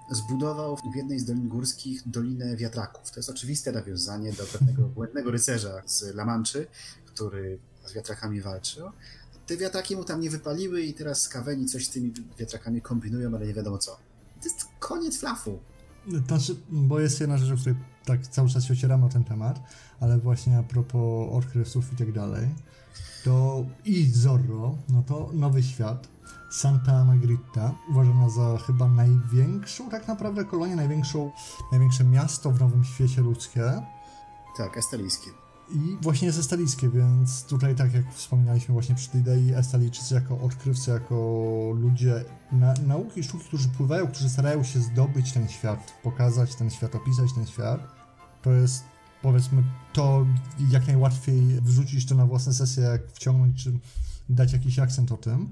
zbudował 0.09 0.77
w 0.93 0.95
jednej 0.95 1.19
z 1.19 1.25
dolin 1.25 1.47
górskich 1.47 2.01
Dolinę 2.05 2.55
Wiatraków. 2.55 3.11
To 3.11 3.19
jest 3.19 3.29
oczywiste 3.29 3.71
nawiązanie 3.71 4.33
do 4.33 4.43
pewnego 4.43 4.83
błędnego 4.83 5.31
rycerza 5.31 5.81
z 5.85 6.03
La 6.03 6.25
Manczy, 6.25 6.67
który 7.05 7.59
z 7.85 7.93
wiatrakami 7.93 8.41
walczył. 8.41 8.91
Te 9.47 9.57
wiatraki 9.57 9.95
mu 9.95 10.03
tam 10.03 10.21
nie 10.21 10.29
wypaliły 10.29 10.81
i 10.81 10.93
teraz 10.93 11.21
skaweni 11.21 11.65
coś 11.65 11.85
z 11.85 11.89
tymi 11.89 12.13
wiatrakami 12.39 12.81
kombinują, 12.81 13.35
ale 13.35 13.47
nie 13.47 13.53
wiadomo 13.53 13.77
co. 13.77 13.91
To 14.41 14.49
jest 14.49 14.65
koniec 14.79 15.19
flafu. 15.19 15.59
Znaczy, 16.27 16.55
bo 16.69 16.99
jest 16.99 17.19
jedna 17.19 17.37
rzecz, 17.37 17.51
o 17.51 17.61
której 17.61 17.75
tak 18.05 18.27
cały 18.27 18.49
czas 18.49 18.63
się 18.63 18.73
ocieramy 18.73 19.05
o 19.05 19.09
ten 19.09 19.23
temat, 19.23 19.59
ale 19.99 20.17
właśnie 20.17 20.57
a 20.57 20.63
propos 20.63 21.29
odkrywców 21.31 21.93
i 21.93 21.95
tak 21.95 22.11
dalej, 22.11 22.47
to 23.23 23.65
i 23.85 24.11
Zorro, 24.11 24.77
no 24.89 25.03
to 25.07 25.29
Nowy 25.33 25.63
Świat, 25.63 26.07
Santa 26.51 27.05
Margherita, 27.05 27.75
uważana 27.89 28.29
za 28.29 28.57
chyba 28.57 28.87
największą 28.87 29.89
tak 29.89 30.07
naprawdę 30.07 30.45
kolonię, 30.45 30.75
największą, 30.75 31.31
największe 31.71 32.03
miasto 32.03 32.51
w 32.51 32.59
Nowym 32.59 32.83
Świecie 32.83 33.21
ludzkie 33.21 33.81
Tak, 34.57 34.77
estalijskie. 34.77 35.44
I 35.71 35.97
właśnie 36.01 36.27
jest 36.27 36.39
estalijskie, 36.39 36.89
więc 36.89 37.43
tutaj 37.43 37.75
tak 37.75 37.93
jak 37.93 38.13
wspominaliśmy 38.13 38.73
właśnie 38.73 38.95
przy 38.95 39.09
tej 39.09 39.21
idei, 39.21 39.53
estalijczycy 39.53 40.13
jako 40.13 40.39
odkrywcy, 40.39 40.91
jako 40.91 41.15
ludzie 41.79 42.25
na, 42.51 42.73
nauki 42.87 43.19
i 43.19 43.23
sztuki, 43.23 43.45
którzy 43.45 43.69
pływają, 43.69 44.07
którzy 44.07 44.29
starają 44.29 44.63
się 44.63 44.79
zdobyć 44.79 45.31
ten 45.31 45.47
świat, 45.47 45.93
pokazać 46.03 46.55
ten 46.55 46.69
świat, 46.69 46.95
opisać 46.95 47.33
ten 47.33 47.47
świat, 47.47 47.87
to 48.41 48.51
jest 48.51 48.83
powiedzmy 49.21 49.63
to 49.93 50.25
jak 50.69 50.87
najłatwiej 50.87 51.61
wrzucić 51.61 52.05
to 52.05 52.15
na 52.15 52.25
własne 52.25 52.53
sesje, 52.53 52.83
jak 52.83 53.11
wciągnąć, 53.11 53.63
czy 53.63 53.79
dać 54.29 54.53
jakiś 54.53 54.79
akcent 54.79 55.11
o 55.11 55.17
tym. 55.17 55.51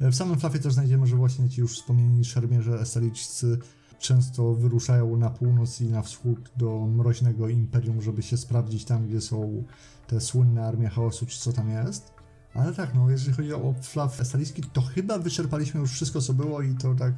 W 0.00 0.14
samym 0.14 0.40
flafie 0.40 0.58
też 0.58 0.72
znajdziemy, 0.72 1.06
że 1.06 1.16
właśnie 1.16 1.48
ci 1.48 1.60
już 1.60 1.74
wspomnieni 1.74 2.24
szermierze 2.24 2.80
estalijczycy 2.80 3.58
często 4.04 4.54
wyruszają 4.54 5.16
na 5.16 5.30
północ 5.30 5.80
i 5.80 5.88
na 5.88 6.02
wschód 6.02 6.50
do 6.56 6.86
mroźnego 6.86 7.48
imperium, 7.48 8.02
żeby 8.02 8.22
się 8.22 8.36
sprawdzić 8.36 8.84
tam, 8.84 9.06
gdzie 9.08 9.20
są 9.20 9.64
te 10.06 10.20
słynne 10.20 10.66
armie 10.66 10.88
chaosu, 10.88 11.26
czy 11.26 11.40
co 11.40 11.52
tam 11.52 11.70
jest. 11.70 12.12
Ale 12.54 12.72
tak, 12.72 12.94
no, 12.94 13.10
jeżeli 13.10 13.36
chodzi 13.36 13.52
o 13.52 13.74
flaw 13.82 14.20
estalijski, 14.20 14.62
to 14.62 14.82
chyba 14.82 15.18
wyczerpaliśmy 15.18 15.80
już 15.80 15.92
wszystko, 15.92 16.20
co 16.20 16.34
było 16.34 16.62
i 16.62 16.74
to 16.74 16.94
tak 16.94 17.14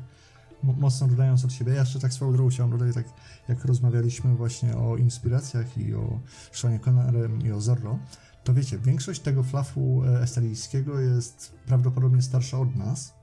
mo- 0.62 0.72
mocno 0.72 1.09
dodając 1.09 1.44
od 1.44 1.53
siebie. 1.53 1.72
Ja 1.72 1.81
jeszcze 1.81 2.01
tak 2.01 2.12
swoją 2.12 2.33
drogą 2.33 2.51
chciałem 2.51 2.79
dodać, 2.79 2.94
tak 2.94 3.07
jak 3.49 3.64
rozmawialiśmy 3.64 4.35
właśnie 4.35 4.77
o 4.77 4.96
inspiracjach 4.96 5.79
i 5.79 5.94
o 5.94 6.20
Seanie 6.53 6.81
Connerem 6.81 7.46
i 7.46 7.53
o 7.53 7.61
Zorro, 7.61 7.99
to 8.44 8.55
wiecie, 8.55 8.79
większość 8.79 9.20
tego 9.20 9.42
flafu 9.42 10.03
e, 10.05 10.22
estalijskiego 10.22 11.01
jest 11.01 11.53
prawdopodobnie 11.66 12.22
starsza 12.22 12.59
od 12.59 12.77
nas, 12.77 13.15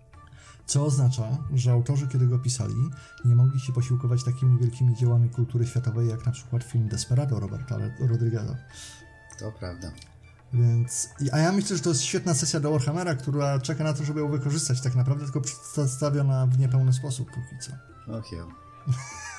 co 0.66 0.86
oznacza, 0.86 1.38
że 1.54 1.72
autorzy, 1.72 2.08
kiedy 2.08 2.28
go 2.28 2.40
pisali, 2.40 2.90
nie 3.26 3.36
mogli 3.36 3.60
się 3.60 3.74
posiłkować 3.74 4.24
takimi 4.24 4.60
wielkimi 4.60 4.96
dziełami 4.96 5.30
kultury 5.30 5.68
światowej, 5.68 6.10
jak 6.10 6.26
na 6.26 6.32
przykład 6.32 6.64
film 6.64 6.88
Desperado 6.88 7.40
Roberta 7.40 7.78
Rodrigueza. 8.00 8.56
To 9.40 9.52
prawda. 9.52 9.92
Więc, 10.54 11.10
a 11.32 11.40
ja 11.40 11.52
myślę, 11.52 11.78
że 11.78 11.84
to 11.84 11.90
jest 11.90 12.02
świetna 12.02 12.34
sesja 12.34 12.60
do 12.60 12.72
Warhammera, 12.72 13.16
która 13.16 13.60
czeka 13.60 13.84
na 13.84 13.94
to, 13.94 14.04
żeby 14.04 14.20
ją 14.20 14.32
wykorzystać 14.32 14.82
tak 14.82 14.96
naprawdę, 14.96 15.24
tylko 15.24 15.42
przedstawiona 15.42 16.48
w 16.48 16.60
niepełny 16.60 16.94
sposób 16.94 17.28
póki 17.28 17.62
co. 17.62 17.72
Och 18.18 18.32
jo. 18.32 18.48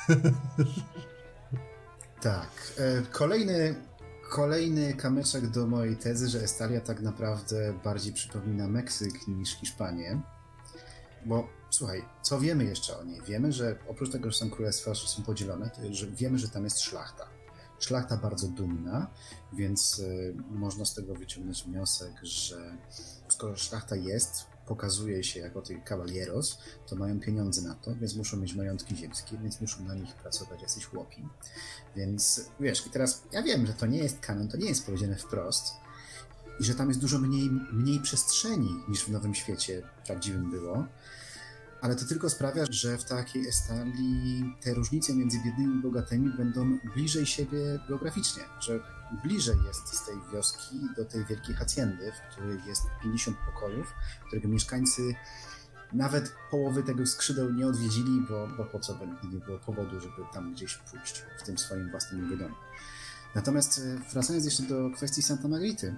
tak. 2.20 2.72
E, 2.78 3.02
kolejny, 3.02 3.74
kolejny 4.30 4.94
kamyczek 4.94 5.50
do 5.50 5.66
mojej 5.66 5.96
tezy, 5.96 6.28
że 6.28 6.42
Estalia 6.42 6.80
tak 6.80 7.00
naprawdę 7.00 7.74
bardziej 7.84 8.12
przypomina 8.12 8.68
Meksyk 8.68 9.28
niż 9.28 9.50
Hiszpanię. 9.50 10.20
Bo 11.26 11.48
słuchaj, 11.70 12.04
co 12.22 12.40
wiemy 12.40 12.64
jeszcze 12.64 12.98
o 12.98 13.04
niej? 13.04 13.20
Wiemy, 13.26 13.52
że 13.52 13.78
oprócz 13.88 14.10
tego, 14.10 14.30
że 14.30 14.38
są 14.38 14.50
królestwa, 14.50 14.94
że 14.94 15.08
są 15.08 15.22
podzielone, 15.22 15.70
to 15.70 15.94
że 15.94 16.06
wiemy, 16.06 16.38
że 16.38 16.48
tam 16.48 16.64
jest 16.64 16.80
szlachta. 16.80 17.26
Szlachta 17.78 18.16
bardzo 18.16 18.48
dumna, 18.48 19.10
więc 19.52 20.02
e, 20.04 20.54
można 20.54 20.84
z 20.84 20.94
tego 20.94 21.14
wyciągnąć 21.14 21.62
wniosek, 21.64 22.12
że 22.22 22.76
skoro 23.28 23.56
szlachta 23.56 23.96
jest, 23.96 24.46
pokazuje 24.66 25.24
się 25.24 25.40
jako 25.40 25.62
tych 25.62 25.84
caballeros, 25.84 26.58
to 26.86 26.96
mają 26.96 27.20
pieniądze 27.20 27.62
na 27.62 27.74
to, 27.74 27.94
więc 27.94 28.16
muszą 28.16 28.36
mieć 28.36 28.54
majątki 28.54 28.96
ziemskie, 28.96 29.38
więc 29.38 29.60
muszą 29.60 29.84
na 29.84 29.94
nich 29.94 30.14
pracować 30.14 30.62
jacyś 30.62 30.84
chłopi. 30.84 31.28
Więc 31.96 32.50
wiesz, 32.60 32.86
i 32.86 32.90
teraz 32.90 33.22
ja 33.32 33.42
wiem, 33.42 33.66
że 33.66 33.74
to 33.74 33.86
nie 33.86 33.98
jest 33.98 34.20
kanon, 34.20 34.48
to 34.48 34.56
nie 34.56 34.68
jest 34.68 34.86
powiedziane 34.86 35.16
wprost 35.16 35.83
i 36.60 36.64
że 36.64 36.74
tam 36.74 36.88
jest 36.88 37.00
dużo 37.00 37.18
mniej, 37.18 37.50
mniej 37.72 38.00
przestrzeni 38.00 38.84
niż 38.88 39.04
w 39.04 39.08
Nowym 39.08 39.34
Świecie 39.34 39.82
prawdziwym 40.06 40.50
było, 40.50 40.86
ale 41.80 41.96
to 41.96 42.04
tylko 42.04 42.30
sprawia, 42.30 42.64
że 42.70 42.98
w 42.98 43.04
takiej 43.04 43.48
Estalii 43.48 44.54
te 44.60 44.74
różnice 44.74 45.14
między 45.14 45.38
biednymi 45.44 45.74
i 45.78 45.82
bogatymi 45.82 46.30
będą 46.36 46.78
bliżej 46.94 47.26
siebie 47.26 47.80
geograficznie, 47.88 48.42
że 48.60 48.80
bliżej 49.22 49.56
jest 49.66 49.88
z 49.88 50.06
tej 50.06 50.14
wioski 50.32 50.80
do 50.96 51.04
tej 51.04 51.24
wielkiej 51.24 51.54
haciendy, 51.54 52.12
w 52.12 52.32
której 52.32 52.58
jest 52.66 52.82
50 53.02 53.36
pokojów, 53.46 53.94
którego 54.26 54.48
mieszkańcy 54.48 55.14
nawet 55.92 56.32
połowy 56.50 56.82
tego 56.82 57.06
skrzydeł 57.06 57.52
nie 57.52 57.66
odwiedzili, 57.66 58.20
bo, 58.28 58.48
bo 58.56 58.64
po 58.64 58.80
co, 58.80 58.98
nigdy 59.06 59.28
nie 59.28 59.44
było 59.44 59.58
powodu, 59.58 60.00
żeby 60.00 60.22
tam 60.32 60.52
gdzieś 60.52 60.76
pójść 60.76 61.24
w 61.38 61.42
tym 61.42 61.58
swoim 61.58 61.90
własnym 61.90 62.38
domu. 62.38 62.54
Natomiast 63.34 63.78
e, 63.78 64.12
wracając 64.12 64.44
jeszcze 64.44 64.62
do 64.62 64.90
kwestii 64.96 65.22
Santa 65.22 65.48
Margarity, 65.48 65.96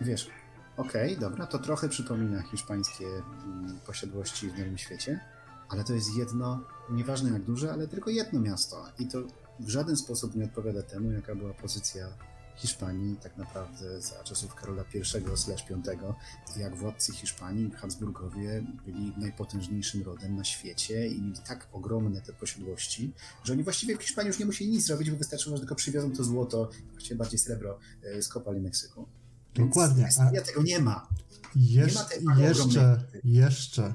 wiesz, 0.00 0.30
okej, 0.76 1.18
dobra, 1.18 1.46
to 1.46 1.58
trochę 1.58 1.88
przypomina 1.88 2.42
hiszpańskie 2.42 3.06
mm, 3.06 3.78
posiadłości 3.86 4.50
w 4.50 4.58
Nowym 4.58 4.78
Świecie, 4.78 5.20
ale 5.68 5.84
to 5.84 5.94
jest 5.94 6.16
jedno, 6.16 6.60
nieważne 6.90 7.30
jak 7.30 7.42
duże, 7.42 7.72
ale 7.72 7.88
tylko 7.88 8.10
jedno 8.10 8.40
miasto 8.40 8.86
i 8.98 9.06
to 9.06 9.18
w 9.60 9.68
żaden 9.68 9.96
sposób 9.96 10.34
nie 10.34 10.44
odpowiada 10.44 10.82
temu, 10.82 11.12
jaka 11.12 11.34
była 11.34 11.54
pozycja 11.54 12.08
Hiszpanii 12.56 13.16
tak 13.16 13.36
naprawdę 13.36 14.00
za 14.00 14.24
czasów 14.24 14.54
Karola 14.54 14.84
I 14.94 15.04
slash 15.36 15.64
V, 15.68 16.14
jak 16.56 16.76
władcy 16.76 17.12
Hiszpanii, 17.12 17.70
Habsburgowie 17.70 18.64
byli 18.86 19.12
najpotężniejszym 19.16 20.02
rodem 20.02 20.36
na 20.36 20.44
świecie 20.44 21.08
i 21.08 21.22
mieli 21.22 21.38
tak 21.46 21.68
ogromne 21.72 22.20
te 22.20 22.32
posiadłości, 22.32 23.12
że 23.44 23.52
oni 23.52 23.62
właściwie 23.62 23.96
w 23.96 24.02
Hiszpanii 24.02 24.28
już 24.28 24.38
nie 24.38 24.46
musieli 24.46 24.70
nic 24.70 24.86
zrobić, 24.86 25.10
bo 25.10 25.16
wystarczyło, 25.16 25.56
że 25.56 25.60
tylko 25.60 25.74
przywiozą 25.74 26.12
to 26.12 26.24
złoto, 26.24 26.70
właściwie 26.92 27.16
bardziej 27.16 27.38
srebro 27.38 27.78
e, 28.02 28.22
z 28.22 28.28
kopalni 28.28 28.60
Meksyku. 28.60 29.08
Więc 29.56 29.68
Dokładnie, 29.68 30.06
Estonia 30.06 30.40
tego 30.42 30.62
nie 30.62 30.78
ma. 30.78 31.08
Jesz, 31.56 31.94
ma 31.94 32.04
tej 32.04 32.18
ogromnej 32.18 32.48
jeszcze, 32.48 33.00
jeszcze, 33.24 33.94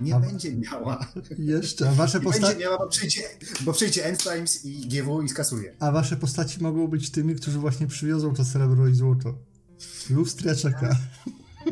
Nie 0.00 0.14
A- 0.14 0.20
będzie 0.20 0.56
miała. 0.56 1.06
jeszcze, 1.38 1.88
a 1.88 1.92
wasze, 1.92 2.18
Nie 2.20 2.24
posta- 2.24 2.40
będzie 2.46 2.64
miała, 2.64 2.78
bo 2.78 2.88
przyjdzie, 2.88 3.22
bo 3.60 3.72
przyjdzie 3.72 4.04
End 4.04 4.22
Times 4.22 4.64
i 4.64 4.88
GW 4.88 5.22
i 5.22 5.28
skasuje. 5.28 5.74
a 5.78 5.92
wasze 5.92 6.16
postaci 6.16 6.62
mogą 6.62 6.88
być 6.88 7.10
tymi, 7.10 7.34
którzy 7.34 7.58
właśnie 7.58 7.86
przywiozą 7.86 8.34
to 8.34 8.44
srebro 8.44 8.88
i 8.88 8.94
złoto. 8.94 9.34
Lustria 10.10 10.54
czeka. 10.54 10.96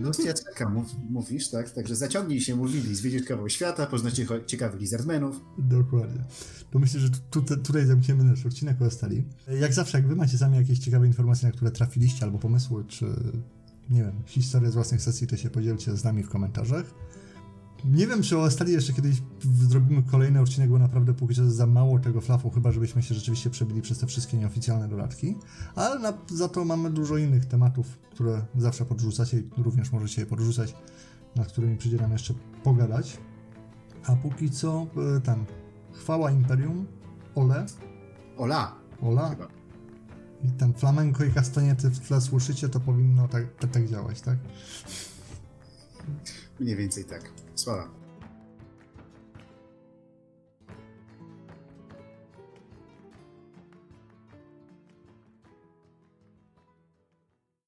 No 0.01 0.11
czekam, 0.15 0.75
mów, 0.75 0.87
mówisz, 1.11 1.51
tak? 1.51 1.71
Także 1.71 1.97
zaciągnij 1.97 2.41
się, 2.41 2.57
mówili, 2.57 2.95
zwiedzisz 2.95 3.23
kawał 3.23 3.49
świata, 3.49 3.87
cho- 3.87 4.45
ciekawych 4.47 4.81
lizardmenów. 4.81 5.41
Dokładnie. 5.59 6.25
To 6.71 6.79
myślę, 6.79 7.01
że 7.01 7.11
tu, 7.11 7.43
tu, 7.43 7.57
tutaj 7.57 7.87
zamkniemy 7.87 8.25
nasz 8.25 8.47
odcinek 8.47 8.83
o 8.83 8.87
Esteli. 8.87 9.25
Jak 9.61 9.73
zawsze, 9.73 9.99
jak 9.99 10.07
wy 10.07 10.17
macie 10.17 10.39
sami 10.39 10.57
jakieś 10.57 10.79
ciekawe 10.79 11.07
informacje, 11.07 11.49
na 11.49 11.53
które 11.53 11.71
trafiliście, 11.71 12.25
albo 12.25 12.39
pomysły, 12.39 12.85
czy 12.89 13.07
nie 13.91 14.03
wiem, 14.03 14.23
historie 14.27 14.71
z 14.71 14.75
własnych 14.75 15.03
sesji, 15.03 15.27
to 15.27 15.37
się 15.37 15.51
podzielcie 15.51 15.97
z 15.97 16.05
nami 16.05 16.23
w 16.23 16.29
komentarzach. 16.29 16.85
Nie 17.85 18.07
wiem, 18.07 18.23
czy 18.23 18.39
o 18.39 18.47
Esteli 18.47 18.73
jeszcze 18.73 18.93
kiedyś 18.93 19.23
zrobimy 19.69 20.03
kolejny 20.03 20.41
odcinek, 20.41 20.71
bo 20.71 20.79
naprawdę 20.79 21.15
póki 21.15 21.35
co 21.35 21.51
za 21.51 21.67
mało 21.67 21.99
tego 21.99 22.21
flafu, 22.21 22.51
chyba 22.51 22.73
żebyśmy 22.73 23.03
się 23.03 23.15
rzeczywiście 23.15 23.51
przebili 23.51 23.83
przez 23.83 23.99
te 23.99 24.07
wszystkie 24.07 24.37
nieoficjalne 24.37 24.89
dodatki. 24.89 25.37
Ale 25.75 25.99
na, 25.99 26.13
za 26.35 26.49
to 26.49 26.65
mamy 26.65 26.91
dużo 26.91 27.17
innych 27.17 27.47
tematów, 27.47 27.99
które 28.11 28.43
zawsze 28.57 28.85
podrzucacie 28.85 29.39
i 29.39 29.63
również 29.63 29.93
możecie 29.93 30.21
je 30.21 30.27
podrzucać, 30.27 30.75
nad 31.37 31.49
którymi 31.49 31.77
przyjdzie 31.77 31.97
nam 31.97 32.13
jeszcze 32.13 32.35
pogadać. 32.65 33.19
A 34.07 34.17
póki 34.17 34.51
co, 34.51 34.87
e, 35.17 35.21
ten, 35.21 35.45
chwała 35.93 36.31
Imperium, 36.31 36.87
Ole, 37.35 37.67
Ola! 38.37 38.75
Ola 39.03 39.29
Chyba. 39.31 39.49
i 40.45 40.51
ten 40.51 40.75
flamenko 40.75 41.25
i 41.25 41.31
kastaniety 41.31 41.91
w 41.91 42.01
tle 42.01 42.21
słyszycie, 42.21 42.69
to 42.69 42.81
powinno 42.81 43.29
tak, 43.29 43.57
tak, 43.57 43.71
tak 43.71 43.89
działać, 43.89 44.21
tak? 44.21 44.39
Mniej 46.61 46.77
więcej 46.77 47.05
tak. 47.05 47.40
Só. 47.61 48.00